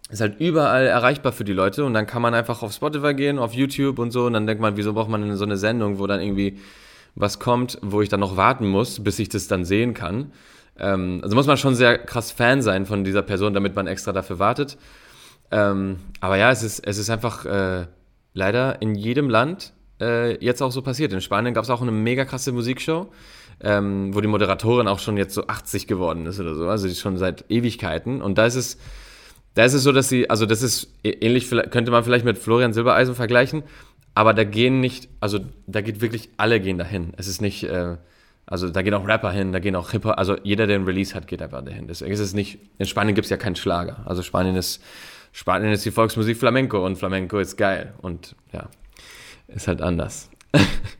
ist 0.08 0.20
halt 0.20 0.40
überall 0.40 0.86
erreichbar 0.86 1.32
für 1.32 1.44
die 1.44 1.52
Leute 1.52 1.84
und 1.84 1.94
dann 1.94 2.06
kann 2.06 2.22
man 2.22 2.34
einfach 2.34 2.62
auf 2.62 2.72
Spotify 2.72 3.14
gehen, 3.14 3.38
auf 3.38 3.52
YouTube 3.52 3.98
und 3.98 4.10
so 4.10 4.26
und 4.26 4.32
dann 4.32 4.46
denkt 4.46 4.62
man, 4.62 4.76
wieso 4.76 4.94
braucht 4.94 5.10
man 5.10 5.22
denn 5.22 5.36
so 5.36 5.44
eine 5.44 5.56
Sendung, 5.56 5.98
wo 5.98 6.06
dann 6.06 6.20
irgendwie 6.20 6.58
was 7.14 7.38
kommt, 7.38 7.78
wo 7.82 8.00
ich 8.00 8.08
dann 8.08 8.20
noch 8.20 8.36
warten 8.36 8.66
muss, 8.66 9.02
bis 9.02 9.18
ich 9.18 9.28
das 9.28 9.48
dann 9.48 9.64
sehen 9.64 9.92
kann. 9.92 10.32
Ähm, 10.78 11.20
also 11.22 11.34
muss 11.34 11.46
man 11.46 11.56
schon 11.56 11.74
sehr 11.74 11.98
krass 11.98 12.30
Fan 12.30 12.62
sein 12.62 12.86
von 12.86 13.04
dieser 13.04 13.22
Person, 13.22 13.54
damit 13.54 13.74
man 13.74 13.86
extra 13.86 14.12
dafür 14.12 14.38
wartet. 14.38 14.78
Ähm, 15.50 15.96
aber 16.20 16.36
ja, 16.36 16.50
es 16.50 16.62
ist, 16.62 16.80
es 16.86 16.98
ist 16.98 17.10
einfach 17.10 17.44
äh, 17.44 17.86
leider 18.34 18.80
in 18.80 18.94
jedem 18.94 19.28
Land 19.28 19.72
äh, 20.00 20.42
jetzt 20.44 20.62
auch 20.62 20.72
so 20.72 20.82
passiert. 20.82 21.12
In 21.12 21.20
Spanien 21.20 21.54
gab 21.54 21.64
es 21.64 21.70
auch 21.70 21.82
eine 21.82 21.90
mega 21.90 22.24
krasse 22.24 22.52
Musikshow, 22.52 23.10
ähm, 23.60 24.14
wo 24.14 24.20
die 24.20 24.28
Moderatorin 24.28 24.88
auch 24.88 25.00
schon 25.00 25.16
jetzt 25.16 25.34
so 25.34 25.46
80 25.46 25.86
geworden 25.86 26.26
ist 26.26 26.38
oder 26.38 26.54
so, 26.54 26.68
also 26.68 26.86
die 26.86 26.92
ist 26.92 27.00
schon 27.00 27.18
seit 27.18 27.50
Ewigkeiten. 27.50 28.22
Und 28.22 28.38
da 28.38 28.46
ist 28.46 28.54
es, 28.54 28.78
da 29.54 29.64
ist 29.64 29.74
es 29.74 29.82
so, 29.82 29.92
dass 29.92 30.08
sie, 30.08 30.30
also 30.30 30.46
das 30.46 30.62
ist 30.62 30.92
ähnlich, 31.02 31.50
könnte 31.50 31.90
man 31.90 32.04
vielleicht 32.04 32.24
mit 32.24 32.38
Florian 32.38 32.72
Silbereisen 32.72 33.14
vergleichen, 33.14 33.62
aber 34.14 34.34
da 34.34 34.44
gehen 34.44 34.80
nicht, 34.80 35.08
also 35.20 35.40
da 35.66 35.80
geht 35.80 36.00
wirklich 36.00 36.28
alle 36.36 36.60
gehen 36.60 36.78
dahin. 36.78 37.12
Es 37.16 37.28
ist 37.28 37.40
nicht, 37.40 37.64
äh, 37.64 37.96
Also 38.50 38.70
da 38.70 38.80
gehen 38.82 38.94
auch 38.94 39.06
Rapper 39.06 39.30
hin, 39.30 39.52
da 39.52 39.58
gehen 39.58 39.76
auch 39.76 39.90
Hip-Hop, 39.90 40.16
also 40.16 40.36
jeder, 40.42 40.66
der 40.66 40.78
ein 40.78 40.84
Release 40.84 41.14
hat, 41.14 41.26
geht 41.26 41.42
einfach 41.42 41.62
dahin. 41.62 41.86
Deswegen 41.86 42.12
ist 42.12 42.20
es 42.20 42.32
nicht, 42.32 42.58
in 42.78 42.86
Spanien 42.86 43.14
gibt 43.14 43.26
es 43.26 43.30
ja 43.30 43.36
keinen 43.36 43.56
Schlager. 43.56 44.02
Also 44.06 44.22
Spanien 44.22 44.56
ist, 44.56 44.82
Spanien 45.32 45.70
ist 45.72 45.84
die 45.84 45.90
Volksmusik 45.90 46.38
Flamenco 46.38 46.84
und 46.84 46.96
Flamenco 46.96 47.38
ist 47.38 47.56
geil. 47.58 47.92
Und 48.00 48.34
ja, 48.52 48.70
ist 49.48 49.68
halt 49.68 49.82
anders. 49.82 50.30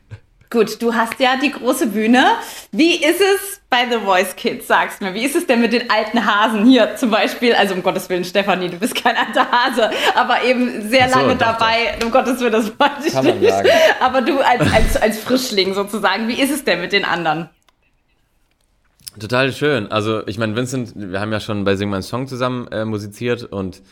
Gut, 0.51 0.81
du 0.81 0.95
hast 0.95 1.19
ja 1.19 1.35
die 1.39 1.51
große 1.51 1.87
Bühne. 1.87 2.25
Wie 2.71 2.95
ist 2.95 3.21
es 3.21 3.61
bei 3.69 3.87
The 3.87 3.99
Voice 4.03 4.35
Kids, 4.35 4.65
sagst 4.65 4.99
mir? 4.99 5.13
Wie 5.13 5.23
ist 5.23 5.35
es 5.35 5.45
denn 5.45 5.61
mit 5.61 5.73
den 5.73 5.91
alten 5.91 6.25
Hasen 6.25 6.65
hier 6.65 6.95
zum 6.95 7.11
Beispiel? 7.11 7.53
Also 7.53 7.75
um 7.75 7.83
Gottes 7.83 8.09
Willen, 8.09 8.23
Stefanie, 8.23 8.67
du 8.67 8.77
bist 8.77 8.95
kein 8.95 9.15
alter 9.15 9.45
Hase, 9.51 9.91
aber 10.15 10.43
eben 10.43 10.89
sehr 10.89 11.07
so, 11.07 11.19
lange 11.19 11.35
dabei. 11.35 11.95
Um 12.03 12.09
Gottes 12.09 12.39
Willen, 12.39 12.53
das 12.53 12.71
weiß 12.79 13.05
ich 13.05 13.13
nicht. 13.13 13.47
sagen. 13.47 13.69
Aber 13.99 14.21
du 14.21 14.39
als, 14.39 14.73
als, 14.73 14.97
als 14.97 15.19
Frischling 15.19 15.75
sozusagen, 15.75 16.27
wie 16.27 16.41
ist 16.41 16.49
es 16.49 16.63
denn 16.63 16.81
mit 16.81 16.93
den 16.93 17.05
anderen? 17.05 17.49
Total 19.19 19.53
schön. 19.53 19.91
Also 19.91 20.25
ich 20.25 20.39
meine, 20.39 20.55
Vincent, 20.55 20.93
wir 20.95 21.19
haben 21.19 21.31
ja 21.31 21.39
schon 21.39 21.63
bei 21.63 21.75
Sing 21.75 21.91
My 21.91 22.01
Song 22.01 22.27
zusammen 22.27 22.67
äh, 22.69 22.85
musiziert 22.85 23.43
und, 23.43 23.83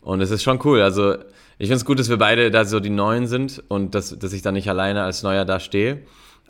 und 0.00 0.22
es 0.22 0.30
ist 0.30 0.42
schon 0.42 0.60
cool. 0.64 0.80
Also 0.80 1.16
ich 1.58 1.68
finde 1.68 1.76
es 1.76 1.84
gut, 1.84 1.98
dass 1.98 2.08
wir 2.08 2.18
beide 2.18 2.50
da 2.50 2.64
so 2.64 2.80
die 2.80 2.90
Neuen 2.90 3.26
sind 3.26 3.62
und 3.68 3.94
dass, 3.94 4.18
dass 4.18 4.32
ich 4.32 4.42
da 4.42 4.52
nicht 4.52 4.68
alleine 4.68 5.02
als 5.02 5.22
Neuer 5.22 5.44
da 5.44 5.60
stehe. 5.60 6.02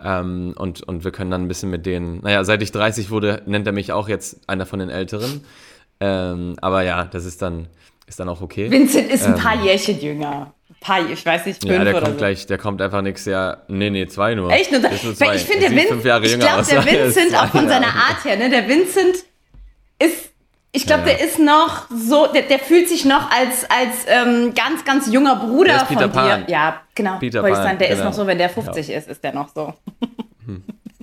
Ähm, 0.02 0.54
und, 0.58 0.82
und 0.82 1.04
wir 1.04 1.10
können 1.10 1.30
dann 1.30 1.42
ein 1.42 1.48
bisschen 1.48 1.70
mit 1.70 1.86
denen, 1.86 2.20
naja, 2.22 2.44
seit 2.44 2.62
ich 2.62 2.70
30 2.72 3.10
wurde, 3.10 3.42
nennt 3.46 3.66
er 3.66 3.72
mich 3.72 3.92
auch 3.92 4.08
jetzt 4.08 4.40
einer 4.46 4.66
von 4.66 4.78
den 4.78 4.90
Älteren. 4.90 5.42
Ähm, 6.00 6.56
aber 6.60 6.82
ja, 6.82 7.04
das 7.04 7.24
ist 7.24 7.40
dann, 7.40 7.68
ist 8.06 8.20
dann 8.20 8.28
auch 8.28 8.42
okay. 8.42 8.70
Vincent 8.70 9.10
ist 9.10 9.24
ein 9.24 9.36
paar 9.36 9.62
Jährchen 9.64 9.98
jünger. 10.00 10.52
Ein 10.68 10.76
paar, 10.80 11.10
ich 11.10 11.24
weiß 11.24 11.46
nicht, 11.46 11.62
fünf 11.62 11.72
Ähm. 11.72 11.78
ja, 11.78 11.84
der 11.84 11.94
kommt 11.94 12.06
so. 12.06 12.16
gleich, 12.18 12.46
der 12.46 12.58
kommt 12.58 12.82
einfach 12.82 13.00
nächstes 13.00 13.30
Jahr. 13.32 13.62
Nee, 13.68 13.88
nee, 13.88 14.06
zwei 14.06 14.34
nur. 14.34 14.50
Echt? 14.50 14.70
Nur, 14.70 14.80
nur 14.80 14.90
zwei. 15.14 15.34
ich 15.36 15.42
finde, 15.42 15.64
Er 15.66 15.70
der 15.70 15.78
Vincent, 15.78 16.04
Jahre 16.04 16.24
ich 16.26 16.32
jünger 16.32 16.44
glaube, 16.44 16.60
aus. 16.60 16.66
der 16.68 16.78
Er 16.86 17.04
Vincent, 17.06 17.34
auch 17.34 17.46
von 17.46 17.68
seiner. 17.68 17.86
Art 17.86 18.24
her, 18.24 18.36
ne, 18.36 18.50
der 18.50 18.68
Vincent 18.68 19.16
ich 20.76 20.86
glaube, 20.86 21.04
Ja, 21.04 21.12
ja. 21.12 21.16
der 21.16 21.26
ist 21.26 21.38
noch 21.38 21.86
so, 21.90 22.26
der, 22.32 22.42
der 22.42 22.58
fühlt 22.58 22.88
sich 22.88 23.06
noch 23.06 23.30
als, 23.30 23.64
als 23.70 24.04
ähm, 24.06 24.52
ganz, 24.54 24.84
ganz 24.84 25.10
junger 25.10 25.36
Bruder 25.36 25.72
Der 25.72 25.76
ist 25.76 25.88
Peter 25.88 26.00
von 26.02 26.10
dir. 26.10 26.18
Pan. 26.18 26.44
Ja, 26.48 26.82
genau. 26.94 27.18
Peter 27.18 27.42
wollte 27.42 27.52
ich 27.52 27.58
Pan, 27.58 27.66
sagen, 27.66 27.78
der 27.78 27.88
ist 27.88 27.96
genau. 27.96 28.10
noch 28.10 28.14
so, 28.14 28.26
wenn 28.26 28.36
der 28.36 28.50
50 28.50 28.90
ist, 28.90 29.08
ist 29.08 29.24
der 29.24 29.34
noch 29.34 29.48
so. 29.48 29.72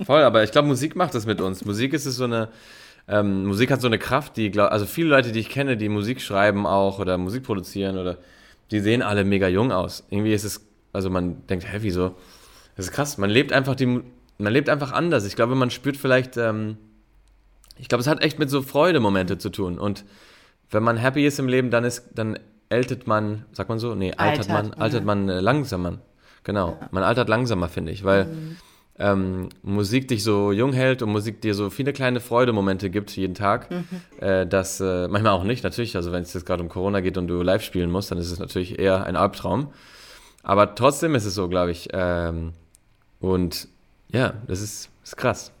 Voll, 0.06 0.22
aber 0.22 0.44
ich 0.44 0.52
glaube, 0.52 0.68
Musik 0.68 0.94
macht 0.94 1.14
das 1.14 1.26
mit 1.26 1.40
uns. 1.40 1.64
Musik 1.64 1.92
ist 1.92 2.06
es 2.06 2.16
so 2.16 2.24
eine, 2.24 2.50
ähm, 3.08 3.46
Musik 3.46 3.72
hat 3.72 3.80
so 3.80 3.88
eine 3.88 3.98
Kraft, 3.98 4.36
die, 4.36 4.50
glaub, 4.52 4.70
also 4.70 4.86
viele 4.86 5.08
Leute, 5.08 5.32
die 5.32 5.40
ich 5.40 5.48
kenne, 5.48 5.76
die 5.76 5.88
Musik 5.88 6.20
schreiben 6.20 6.66
auch 6.66 7.00
oder 7.00 7.18
Musik 7.18 7.42
produzieren 7.42 7.98
oder, 7.98 8.18
die 8.70 8.78
sehen 8.78 9.02
alle 9.02 9.24
mega 9.24 9.48
jung 9.48 9.72
aus. 9.72 10.06
Irgendwie 10.08 10.32
ist 10.32 10.44
es, 10.44 10.64
also 10.92 11.10
man 11.10 11.46
denkt, 11.48 11.66
hä, 11.70 11.78
wieso? 11.80 12.14
Das 12.76 12.86
ist 12.86 12.92
krass. 12.92 13.18
Man 13.18 13.28
lebt 13.28 13.52
einfach 13.52 13.74
die, 13.74 13.86
man 13.86 14.52
lebt 14.52 14.68
einfach 14.68 14.92
anders. 14.92 15.26
Ich 15.26 15.34
glaube, 15.34 15.56
man 15.56 15.70
spürt 15.70 15.96
vielleicht, 15.96 16.36
ähm, 16.36 16.76
ich 17.76 17.88
glaube, 17.88 18.02
es 18.02 18.06
hat 18.06 18.22
echt 18.22 18.38
mit 18.38 18.50
so 18.50 18.62
Freudemomente 18.62 19.38
zu 19.38 19.50
tun. 19.50 19.78
Und 19.78 20.04
wenn 20.70 20.82
man 20.82 20.96
happy 20.96 21.26
ist 21.26 21.38
im 21.38 21.48
Leben, 21.48 21.70
dann 21.70 21.84
ist, 21.84 22.10
dann 22.14 22.38
ältet 22.68 23.06
man, 23.06 23.44
sagt 23.52 23.68
man 23.68 23.78
so? 23.78 23.94
Nee, 23.94 24.12
altert, 24.12 24.48
Altert, 24.48 24.48
man, 24.48 24.66
ja. 24.66 24.72
altert 24.78 25.04
man 25.04 25.28
äh, 25.28 25.40
langsamer. 25.40 25.98
Genau. 26.42 26.78
Man 26.90 27.02
altert 27.02 27.28
langsamer, 27.28 27.68
finde 27.68 27.92
ich, 27.92 28.04
weil 28.04 28.26
ähm, 28.98 29.48
Musik 29.62 30.08
dich 30.08 30.22
so 30.22 30.52
jung 30.52 30.72
hält 30.72 31.02
und 31.02 31.10
Musik 31.10 31.40
dir 31.40 31.54
so 31.54 31.70
viele 31.70 31.92
kleine 31.92 32.20
Freudemomente 32.20 32.90
gibt 32.90 33.16
jeden 33.16 33.34
Tag. 33.34 33.68
Äh, 34.20 34.46
das 34.46 34.80
äh, 34.80 35.08
manchmal 35.08 35.32
auch 35.32 35.44
nicht, 35.44 35.64
natürlich. 35.64 35.96
Also 35.96 36.12
wenn 36.12 36.22
es 36.22 36.32
jetzt 36.32 36.46
gerade 36.46 36.62
um 36.62 36.68
Corona 36.68 37.00
geht 37.00 37.18
und 37.18 37.26
du 37.26 37.42
live 37.42 37.62
spielen 37.62 37.90
musst, 37.90 38.10
dann 38.10 38.18
ist 38.18 38.30
es 38.30 38.38
natürlich 38.38 38.78
eher 38.78 39.04
ein 39.04 39.16
Albtraum. 39.16 39.72
Aber 40.42 40.74
trotzdem 40.74 41.14
ist 41.14 41.24
es 41.24 41.34
so, 41.34 41.48
glaube 41.48 41.70
ich. 41.70 41.88
Ähm, 41.92 42.52
und 43.20 43.68
ja, 44.08 44.34
das 44.46 44.60
ist, 44.60 44.90
ist 45.02 45.16
krass. 45.16 45.53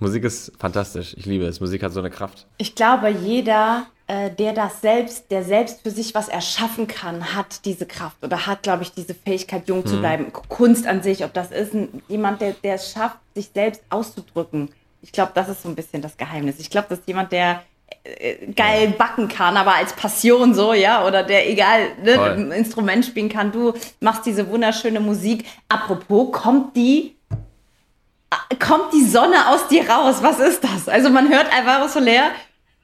Musik 0.00 0.24
ist 0.24 0.52
fantastisch. 0.58 1.14
Ich 1.16 1.26
liebe 1.26 1.44
es. 1.46 1.60
Musik 1.60 1.82
hat 1.82 1.92
so 1.92 2.00
eine 2.00 2.10
Kraft. 2.10 2.46
Ich 2.58 2.74
glaube, 2.74 3.08
jeder, 3.10 3.86
äh, 4.06 4.30
der 4.30 4.52
das 4.52 4.80
selbst, 4.80 5.30
der 5.30 5.42
selbst 5.44 5.80
für 5.82 5.90
sich 5.90 6.14
was 6.14 6.28
erschaffen 6.28 6.86
kann, 6.86 7.34
hat 7.34 7.64
diese 7.64 7.86
Kraft 7.86 8.16
oder 8.22 8.46
hat, 8.46 8.62
glaube 8.62 8.82
ich, 8.82 8.92
diese 8.92 9.14
Fähigkeit, 9.14 9.68
jung 9.68 9.80
Mhm. 9.80 9.86
zu 9.86 9.98
bleiben. 9.98 10.32
K- 10.32 10.42
Kunst 10.48 10.86
an 10.86 11.02
sich, 11.02 11.24
ob 11.24 11.32
das 11.34 11.50
ist 11.50 11.74
ein, 11.74 12.02
jemand, 12.08 12.40
der, 12.40 12.52
der 12.52 12.74
es 12.74 12.92
schafft, 12.92 13.16
sich 13.34 13.50
selbst 13.54 13.82
auszudrücken. 13.90 14.70
Ich 15.02 15.12
glaube, 15.12 15.32
das 15.34 15.48
ist 15.48 15.62
so 15.62 15.68
ein 15.68 15.74
bisschen 15.74 16.02
das 16.02 16.16
Geheimnis. 16.16 16.58
Ich 16.58 16.70
glaube, 16.70 16.86
das 16.90 16.98
ist 17.00 17.08
jemand, 17.08 17.30
der 17.32 17.62
äh, 18.04 18.46
geil 18.52 18.94
backen 18.98 19.28
kann, 19.28 19.56
aber 19.56 19.74
als 19.76 19.92
Passion 19.94 20.54
so, 20.54 20.72
ja, 20.72 21.06
oder 21.06 21.22
der 21.22 21.48
egal, 21.50 21.88
ne, 22.02 22.54
Instrument 22.56 23.04
spielen 23.04 23.28
kann. 23.28 23.52
Du 23.52 23.72
machst 24.00 24.26
diese 24.26 24.48
wunderschöne 24.48 25.00
Musik. 25.00 25.44
Apropos, 25.68 26.32
kommt 26.32 26.76
die 26.76 27.14
kommt 28.58 28.92
die 28.92 29.04
Sonne 29.04 29.48
aus 29.48 29.68
dir 29.68 29.88
raus? 29.88 30.16
Was 30.22 30.40
ist 30.40 30.62
das? 30.64 30.88
Also 30.88 31.10
man 31.10 31.28
hört 31.28 31.46
Alvaro 31.56 31.88
Soler, 31.88 32.30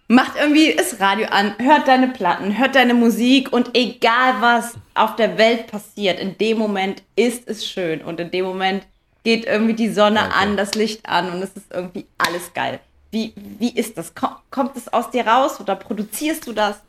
macht 0.09 0.33
irgendwie 0.40 0.74
das 0.76 1.00
Radio 1.00 1.26
an, 1.28 1.54
hört 1.59 1.87
deine 1.88 2.09
Platten, 2.09 2.59
hört 2.59 2.74
deine 2.74 2.94
Musik 2.94 3.52
und 3.52 3.70
egal 3.74 4.35
was 4.40 4.74
auf 4.94 5.16
der 5.16 5.38
Welt 5.38 5.68
passiert, 5.68 6.18
in 6.18 6.37
dem 6.38 6.59
Moment 6.59 7.02
ist 7.16 7.48
es 7.48 7.66
schön 7.66 8.00
und 8.02 8.18
in 8.20 8.30
dem 8.30 8.44
Moment 8.44 8.85
geht 9.22 9.46
irgendwie 9.46 9.74
die 9.74 9.92
Sonne 9.92 10.20
Danke. 10.20 10.35
an, 10.37 10.56
das 10.56 10.74
Licht 10.74 11.09
an 11.09 11.30
und 11.30 11.42
es 11.42 11.50
ist 11.50 11.66
irgendwie 11.72 12.06
alles 12.18 12.52
geil. 12.54 12.80
Wie, 13.11 13.35
wie 13.59 13.70
ist 13.70 13.98
das? 13.98 14.16
Kom- 14.16 14.37
Kommt 14.50 14.76
es 14.76 14.92
aus 14.92 15.11
dir 15.11 15.26
raus 15.26 15.61
oder 15.61 15.76
produzierst 15.76 16.46
du 16.46 16.52
das? 16.52 16.80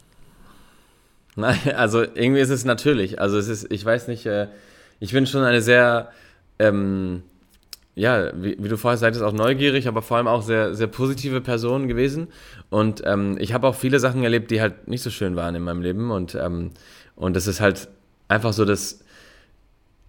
Nein, 1.36 1.60
also 1.76 2.02
irgendwie 2.02 2.42
ist 2.42 2.50
es 2.50 2.64
natürlich. 2.66 3.20
Also 3.20 3.38
es 3.38 3.48
ist, 3.48 3.72
ich 3.72 3.84
weiß 3.84 4.08
nicht, 4.08 4.26
äh, 4.26 4.48
ich 5.00 5.14
bin 5.14 5.26
schon 5.26 5.44
eine 5.44 5.62
sehr, 5.62 6.12
ähm, 6.60 7.24
ja, 8.02 8.32
wie, 8.34 8.58
wie 8.60 8.68
du 8.68 8.78
vorher 8.78 8.98
sagtest, 8.98 9.24
auch 9.24 9.32
neugierig, 9.32 9.88
aber 9.88 10.02
vor 10.02 10.18
allem 10.18 10.28
auch 10.28 10.42
sehr, 10.42 10.74
sehr 10.74 10.88
positive 10.88 11.40
Person 11.40 11.88
gewesen. 11.88 12.30
Und 12.72 13.04
ähm, 13.06 13.38
ich 13.40 13.54
habe 13.54 13.68
auch 13.68 13.76
viele 13.76 14.00
Sachen 14.00 14.24
erlebt, 14.24 14.50
die 14.50 14.60
halt 14.60 14.88
nicht 14.88 15.04
so 15.04 15.12
schön 15.12 15.36
waren 15.36 15.54
in 15.54 15.62
meinem 15.62 15.84
Leben. 15.84 16.10
Und, 16.10 16.34
ähm, 16.34 16.72
und 17.16 17.38
es 17.38 17.46
ist 17.46 17.62
halt 17.62 17.90
einfach 18.28 18.54
so, 18.54 18.66
dass 18.66 19.04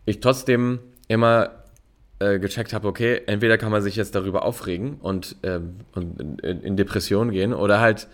ich 0.07 0.21
trotzdem 0.21 0.79
immer 1.07 1.51
äh, 2.19 2.39
gecheckt 2.39 2.73
habe, 2.73 2.89
okay, 2.89 3.21
entweder 3.27 3.59
kann 3.59 3.71
man 3.71 3.83
sich 3.83 3.95
jetzt 3.95 4.15
darüber 4.15 4.47
aufregen 4.47 4.95
und, 4.95 5.37
ähm, 5.43 5.75
und 5.95 6.19
in, 6.43 6.63
in 6.63 6.77
Depression 6.79 7.31
gehen 7.31 7.53
oder 7.53 7.79
halt 7.81 8.09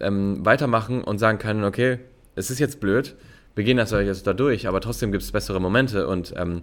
ähm, 0.00 0.44
weitermachen 0.44 1.02
und 1.02 1.16
sagen 1.16 1.38
können, 1.38 1.64
okay, 1.64 2.00
es 2.34 2.50
ist 2.50 2.58
jetzt 2.58 2.80
blöd, 2.80 3.16
wir 3.54 3.64
gehen 3.64 3.78
das 3.78 3.92
jetzt 3.92 4.26
da 4.26 4.34
durch, 4.34 4.68
aber 4.68 4.82
trotzdem 4.82 5.10
gibt 5.10 5.22
es 5.22 5.32
bessere 5.32 5.58
Momente 5.58 6.06
und 6.06 6.34
ähm, 6.36 6.60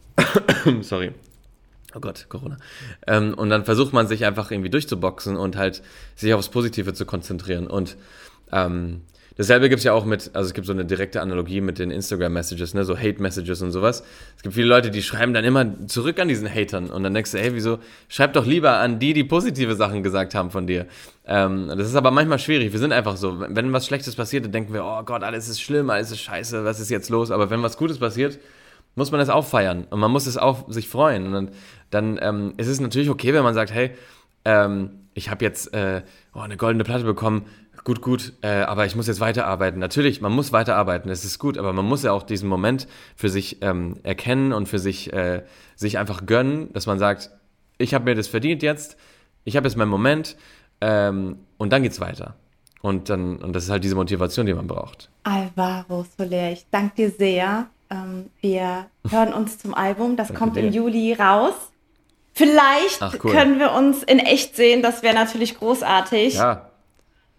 sorry. 0.82 1.12
Oh 1.94 2.00
Gott, 2.00 2.26
Corona. 2.28 2.56
Ähm, 3.06 3.34
und 3.34 3.50
dann 3.50 3.64
versucht 3.64 3.92
man 3.92 4.06
sich 4.06 4.24
einfach 4.24 4.50
irgendwie 4.50 4.70
durchzuboxen 4.70 5.36
und 5.36 5.56
halt 5.56 5.82
sich 6.16 6.32
aufs 6.32 6.48
Positive 6.48 6.94
zu 6.94 7.04
konzentrieren. 7.04 7.66
Und 7.66 7.96
ähm, 8.50 9.02
dasselbe 9.36 9.68
gibt 9.68 9.80
es 9.80 9.84
ja 9.84 9.92
auch 9.92 10.04
mit, 10.06 10.30
also 10.32 10.48
es 10.48 10.54
gibt 10.54 10.66
so 10.66 10.72
eine 10.72 10.86
direkte 10.86 11.20
Analogie 11.20 11.60
mit 11.60 11.78
den 11.78 11.90
Instagram-Messages, 11.90 12.72
ne, 12.74 12.84
so 12.84 12.96
Hate-Messages 12.96 13.60
und 13.60 13.72
sowas. 13.72 14.04
Es 14.36 14.42
gibt 14.42 14.54
viele 14.54 14.68
Leute, 14.68 14.90
die 14.90 15.02
schreiben 15.02 15.34
dann 15.34 15.44
immer 15.44 15.86
zurück 15.86 16.18
an 16.18 16.28
diesen 16.28 16.48
Hatern 16.48 16.88
und 16.90 17.02
dann 17.02 17.12
denkst 17.12 17.32
du, 17.32 17.38
hey, 17.38 17.54
wieso, 17.54 17.78
schreib 18.08 18.32
doch 18.32 18.46
lieber 18.46 18.78
an 18.78 18.98
die, 18.98 19.12
die 19.12 19.24
positive 19.24 19.74
Sachen 19.74 20.02
gesagt 20.02 20.34
haben 20.34 20.50
von 20.50 20.66
dir. 20.66 20.86
Ähm, 21.26 21.68
das 21.68 21.88
ist 21.88 21.94
aber 21.94 22.10
manchmal 22.10 22.38
schwierig. 22.38 22.72
Wir 22.72 22.80
sind 22.80 22.92
einfach 22.92 23.16
so, 23.16 23.40
wenn 23.40 23.54
wenn 23.54 23.72
was 23.72 23.86
Schlechtes 23.86 24.16
passiert, 24.16 24.44
dann 24.44 24.52
denken 24.52 24.72
wir, 24.72 24.84
oh 24.84 25.02
Gott, 25.02 25.22
alles 25.22 25.48
ist 25.48 25.60
schlimm, 25.60 25.90
alles 25.90 26.10
ist 26.10 26.20
scheiße, 26.20 26.64
was 26.64 26.80
ist 26.80 26.90
jetzt 26.90 27.10
los? 27.10 27.30
Aber 27.30 27.50
wenn 27.50 27.62
was 27.62 27.76
Gutes 27.76 27.98
passiert, 27.98 28.38
muss 28.94 29.10
man 29.10 29.20
es 29.20 29.28
auch 29.28 29.44
feiern 29.44 29.86
und 29.90 30.00
man 30.00 30.10
muss 30.10 30.26
es 30.26 30.36
auch 30.36 30.70
sich 30.70 30.88
freuen. 30.88 31.34
Und 31.34 31.50
dann, 31.90 32.18
ähm, 32.20 32.54
ist 32.56 32.68
es 32.68 32.80
natürlich 32.80 33.10
okay, 33.10 33.32
wenn 33.32 33.42
man 33.42 33.54
sagt, 33.54 33.72
hey, 33.72 33.92
ähm, 34.44 34.90
ich 35.14 35.30
habe 35.30 35.44
jetzt 35.44 35.72
äh, 35.74 36.02
oh, 36.34 36.40
eine 36.40 36.56
goldene 36.56 36.84
Platte 36.84 37.04
bekommen, 37.04 37.46
gut, 37.84 38.00
gut, 38.00 38.34
äh, 38.42 38.62
aber 38.62 38.86
ich 38.86 38.96
muss 38.96 39.06
jetzt 39.06 39.20
weiterarbeiten. 39.20 39.78
Natürlich, 39.78 40.20
man 40.20 40.32
muss 40.32 40.52
weiterarbeiten, 40.52 41.08
das 41.08 41.24
ist 41.24 41.38
gut, 41.38 41.58
aber 41.58 41.72
man 41.72 41.84
muss 41.84 42.02
ja 42.02 42.12
auch 42.12 42.22
diesen 42.22 42.48
Moment 42.48 42.86
für 43.16 43.28
sich 43.28 43.58
ähm, 43.62 43.96
erkennen 44.02 44.52
und 44.52 44.68
für 44.68 44.78
sich, 44.78 45.12
äh, 45.12 45.42
sich 45.74 45.98
einfach 45.98 46.26
gönnen, 46.26 46.72
dass 46.72 46.86
man 46.86 46.98
sagt, 46.98 47.30
ich 47.78 47.94
habe 47.94 48.04
mir 48.04 48.14
das 48.14 48.28
verdient 48.28 48.62
jetzt, 48.62 48.96
ich 49.44 49.56
habe 49.56 49.66
jetzt 49.66 49.76
meinen 49.76 49.88
Moment 49.88 50.36
ähm, 50.80 51.38
und 51.58 51.72
dann 51.72 51.82
geht's 51.82 52.00
weiter. 52.00 52.36
Und 52.80 53.10
dann, 53.10 53.36
und 53.36 53.54
das 53.54 53.64
ist 53.64 53.70
halt 53.70 53.84
diese 53.84 53.94
Motivation, 53.94 54.44
die 54.44 54.54
man 54.54 54.66
braucht. 54.66 55.08
Alvaro 55.22 56.04
Soler, 56.18 56.52
ich 56.52 56.66
danke 56.70 56.96
dir 56.96 57.10
sehr. 57.10 57.70
Ähm, 57.92 58.30
wir 58.40 58.86
hören 59.10 59.32
uns 59.34 59.58
zum 59.58 59.74
Album. 59.74 60.16
Das 60.16 60.32
kommt 60.34 60.56
im. 60.56 60.72
Juli 60.72 61.12
raus. 61.12 61.54
Vielleicht 62.34 63.02
Ach, 63.02 63.14
cool. 63.22 63.32
können 63.32 63.58
wir 63.58 63.72
uns 63.72 64.02
in 64.02 64.18
echt 64.18 64.56
sehen. 64.56 64.82
Das 64.82 65.02
wäre 65.02 65.14
natürlich 65.14 65.58
großartig. 65.58 66.34
Ja. 66.34 66.68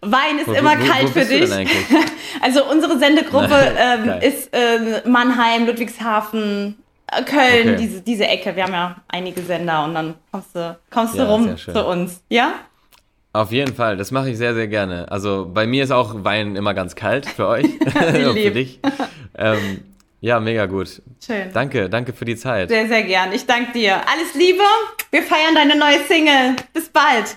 Wein 0.00 0.38
ist 0.38 0.46
Wo- 0.46 0.52
immer 0.52 0.78
wo- 0.78 0.84
kalt 0.86 1.04
wo 1.14 1.20
für 1.20 1.24
dich. 1.24 1.50
Also 2.42 2.64
unsere 2.68 2.98
Sendegruppe 2.98 3.54
ähm, 3.78 4.20
ist 4.20 4.52
äh, 4.52 5.00
Mannheim, 5.08 5.66
Ludwigshafen, 5.66 6.76
äh, 7.06 7.22
Köln, 7.22 7.68
Okay. 7.74 7.76
diese, 7.76 8.00
diese 8.02 8.26
Ecke. 8.26 8.54
Wir 8.54 8.64
haben 8.64 8.72
ja 8.72 8.96
einige 9.08 9.40
Sender 9.40 9.84
und 9.84 9.94
dann 9.94 10.14
kommst 10.30 10.54
du, 10.54 10.76
kommst 10.90 11.14
Ja, 11.14 11.24
du 11.24 11.30
rum 11.30 11.56
zu 11.56 11.86
uns. 11.86 12.20
Ja? 12.28 12.52
Auf 13.32 13.50
jeden 13.50 13.74
Fall, 13.74 13.96
das 13.96 14.10
mache 14.10 14.30
ich 14.30 14.36
sehr, 14.36 14.52
sehr 14.54 14.68
gerne. 14.68 15.10
Also 15.10 15.48
bei 15.54 15.66
mir 15.66 15.84
ist 15.84 15.90
auch 15.90 16.12
Wein 16.24 16.54
immer 16.56 16.74
ganz 16.74 16.94
kalt 16.96 17.24
für 17.24 17.46
euch 17.48 17.66
für 17.92 18.50
dich. 18.50 18.80
Ähm, 19.38 19.80
Ja, 20.24 20.40
mega 20.40 20.64
gut. 20.64 21.02
Schön. 21.22 21.52
Danke, 21.52 21.90
danke 21.90 22.14
für 22.14 22.24
die 22.24 22.34
Zeit. 22.34 22.70
Sehr, 22.70 22.88
sehr 22.88 23.02
gern. 23.02 23.30
Ich 23.34 23.44
danke 23.44 23.72
dir. 23.72 23.96
Alles 24.08 24.34
Liebe. 24.34 24.62
Wir 25.10 25.22
feiern 25.22 25.54
deine 25.54 25.76
neue 25.76 26.02
Single. 26.08 26.56
Bis 26.72 26.88
bald. 26.88 27.36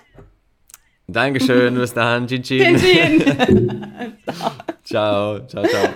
Dankeschön, 1.06 1.76
bis 1.82 1.94
dann. 1.94 2.28
Chin, 2.28 2.44
Chin, 2.44 2.78
chin. 2.80 3.20
chin. 3.20 4.18
Ciao, 4.86 5.46
ciao, 5.48 5.66
ciao. 5.66 5.90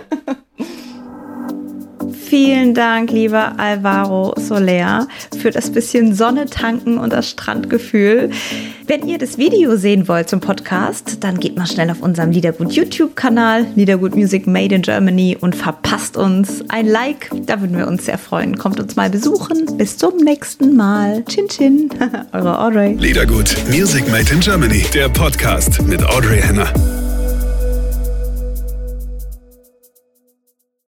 Vielen 2.32 2.72
Dank, 2.72 3.10
lieber 3.10 3.58
Alvaro 3.58 4.32
Soler, 4.38 5.06
für 5.38 5.50
das 5.50 5.70
bisschen 5.70 6.14
Sonne 6.14 6.46
tanken 6.46 6.96
und 6.96 7.12
das 7.12 7.28
Strandgefühl. 7.28 8.30
Wenn 8.86 9.06
ihr 9.06 9.18
das 9.18 9.36
Video 9.36 9.76
sehen 9.76 10.08
wollt 10.08 10.30
zum 10.30 10.40
Podcast, 10.40 11.22
dann 11.22 11.38
geht 11.38 11.58
mal 11.58 11.66
schnell 11.66 11.90
auf 11.90 12.00
unserem 12.00 12.30
Liedergut 12.30 12.72
YouTube-Kanal, 12.72 13.66
Liedergut 13.76 14.16
Music 14.16 14.46
Made 14.46 14.74
in 14.74 14.80
Germany 14.80 15.36
und 15.38 15.54
verpasst 15.54 16.16
uns 16.16 16.64
ein 16.70 16.86
Like. 16.86 17.30
Da 17.44 17.60
würden 17.60 17.76
wir 17.76 17.86
uns 17.86 18.06
sehr 18.06 18.16
freuen. 18.16 18.56
Kommt 18.56 18.80
uns 18.80 18.96
mal 18.96 19.10
besuchen. 19.10 19.76
Bis 19.76 19.98
zum 19.98 20.16
nächsten 20.16 20.74
Mal. 20.74 21.26
Chin 21.26 21.48
Chin. 21.48 21.90
Eure 22.32 22.58
Audrey. 22.60 22.94
Liedergut, 22.94 23.54
Music 23.68 24.10
Made 24.10 24.32
in 24.32 24.40
Germany, 24.40 24.86
der 24.94 25.10
Podcast 25.10 25.82
mit 25.82 26.02
Audrey 26.02 26.40
Henner. 26.40 26.72